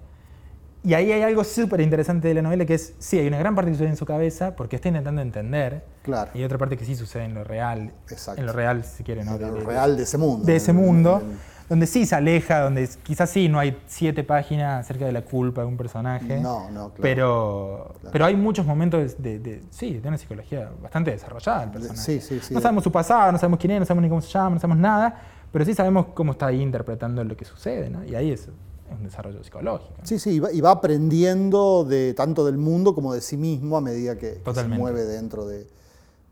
Y 0.85 0.95
ahí 0.95 1.13
hay 1.13 1.23
algo 1.23 1.45
súper 1.45 1.81
interesante 1.81 2.27
de 2.29 2.35
la 2.35 2.43
novela 2.43 2.65
que 2.65 2.75
es, 2.75 2.95
sí, 2.99 3.19
hay 3.19 3.29
una 3.29 3.39
gran 3.39 3.55
parte 3.55 3.71
que 3.71 3.77
sucede 3.77 3.91
en 3.91 3.97
su 3.97 4.05
cabeza 4.05 4.57
porque 4.57 4.77
está 4.77 4.89
intentando 4.89 5.23
entender. 5.23 5.85
Claro. 6.03 6.31
Y 6.35 6.39
hay 6.39 6.45
otra 6.45 6.59
parte 6.59 6.77
que 6.77 6.85
sí 6.85 6.97
sucede 6.97 7.25
en 7.25 7.35
lo 7.35 7.45
real. 7.45 7.93
Exacto. 8.11 8.41
En 8.41 8.47
lo 8.47 8.53
real, 8.53 8.85
si 8.85 9.05
quiere, 9.05 9.25
¿no? 9.25 9.37
En 9.37 9.43
lo 9.43 9.53
de- 9.55 9.61
real 9.65 9.97
de 9.97 10.03
ese 10.03 10.19
mundo. 10.19 10.45
de 10.45 10.57
ese 10.57 10.73
mundo, 10.73 11.23
donde 11.69 11.87
sí 11.87 12.05
se 12.05 12.17
aleja, 12.17 12.61
donde 12.63 12.89
quizás 13.05 13.31
sí 13.31 13.49
no 13.49 13.61
hay 13.61 13.81
siete 13.87 14.25
páginas 14.25 14.81
acerca 14.85 15.05
de 15.07 15.13
la 15.13 15.23
culpa 15.23 15.61
de 15.61 15.69
un 15.69 15.77
personaje. 15.77 16.41
No, 16.41 16.69
no, 16.71 16.89
claro. 16.91 16.95
Pero, 17.01 17.95
pero 18.11 18.25
hay 18.25 18.35
muchos 18.35 18.67
momentos 18.67 19.23
de, 19.23 19.39
de- 19.39 19.63
sí, 19.71 20.01
de 20.01 20.09
una 20.09 20.19
psicología 20.19 20.69
bastante 20.83 21.13
desarrollada 21.13 21.61
del 21.61 21.71
personaje. 21.71 22.01
sí, 22.03 22.21
sí, 22.21 22.41
sí. 22.43 22.53
No 22.55 22.61
sabemos 22.61 22.83
su 22.83 22.91
pasado, 22.91 23.31
no 23.31 23.39
sabemos 23.39 23.61
quién 23.61 23.71
es, 23.75 23.79
no 23.81 23.87
sabemos 23.87 24.03
ni 24.03 24.09
cómo 24.09 24.21
se 24.21 24.31
llama, 24.31 24.51
no 24.57 24.61
sabemos 24.61 24.79
nada, 24.83 25.15
pero 25.53 25.65
sí 25.65 25.75
sabemos 25.75 26.07
cómo 26.13 26.33
está 26.33 26.47
ahí 26.47 26.61
interpretando 26.61 27.23
lo 27.23 27.37
que 27.37 27.45
sucede, 27.45 27.89
¿no? 27.89 28.05
Y 28.05 28.17
ahí 28.17 28.33
es, 28.33 28.49
es 28.49 28.51
un 28.95 29.05
desarrollo 29.05 29.43
psicológico. 29.43 29.95
¿no? 29.99 30.07
Sí, 30.07 30.19
sí, 30.19 30.31
y 30.31 30.41
va, 30.41 30.53
y 30.53 30.61
va 30.61 30.71
aprendiendo 30.71 31.85
de 31.85 32.15
tanto 32.15 32.45
del 32.45 32.59
mundo 32.59 32.95
como 32.95 33.15
de 33.15 33.21
sí 33.21 33.37
mismo 33.37 33.77
a 33.77 33.81
medida 33.81 34.17
que, 34.17 34.41
que 34.45 34.55
se 34.55 34.69
mueve 34.69 35.05
dentro 35.05 35.47
de, 35.47 35.67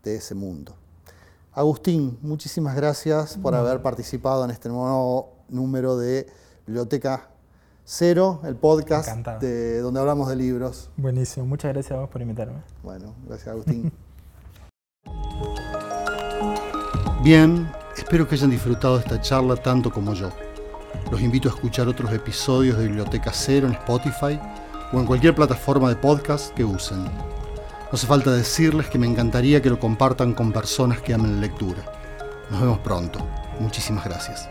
de 0.03 0.15
ese 0.15 0.35
mundo. 0.35 0.75
Agustín, 1.53 2.17
muchísimas 2.21 2.75
gracias 2.75 3.37
por 3.37 3.55
haber 3.55 3.81
participado 3.81 4.45
en 4.45 4.51
este 4.51 4.69
nuevo 4.69 5.33
número 5.49 5.97
de 5.97 6.27
Biblioteca 6.65 7.27
Cero, 7.83 8.39
el 8.45 8.55
podcast 8.55 9.09
de, 9.41 9.79
donde 9.79 9.99
hablamos 9.99 10.29
de 10.29 10.37
libros. 10.37 10.89
Buenísimo, 10.95 11.45
muchas 11.45 11.73
gracias 11.73 11.97
a 11.97 12.01
vos 12.01 12.09
por 12.09 12.21
invitarme. 12.21 12.61
Bueno, 12.83 13.15
gracias 13.27 13.49
Agustín. 13.49 13.91
Bien, 17.23 17.69
espero 17.97 18.27
que 18.27 18.35
hayan 18.35 18.49
disfrutado 18.49 18.95
de 18.95 19.01
esta 19.01 19.19
charla 19.19 19.55
tanto 19.55 19.91
como 19.91 20.13
yo. 20.13 20.29
Los 21.11 21.21
invito 21.21 21.49
a 21.49 21.53
escuchar 21.53 21.87
otros 21.87 22.11
episodios 22.13 22.77
de 22.77 22.87
Biblioteca 22.87 23.31
Cero 23.33 23.67
en 23.67 23.73
Spotify 23.73 24.39
o 24.91 24.99
en 24.99 25.05
cualquier 25.05 25.35
plataforma 25.35 25.89
de 25.89 25.95
podcast 25.95 26.53
que 26.53 26.63
usen. 26.63 27.03
No 27.03 27.09
hace 27.91 28.07
falta 28.07 28.31
decirles 28.31 28.87
que 28.87 28.97
me 28.97 29.07
encantaría 29.07 29.61
que 29.61 29.69
lo 29.69 29.79
compartan 29.79 30.33
con 30.33 30.51
personas 30.51 31.01
que 31.01 31.13
amen 31.13 31.35
la 31.35 31.41
lectura. 31.41 31.83
Nos 32.49 32.61
vemos 32.61 32.79
pronto. 32.79 33.19
Muchísimas 33.59 34.05
gracias. 34.05 34.49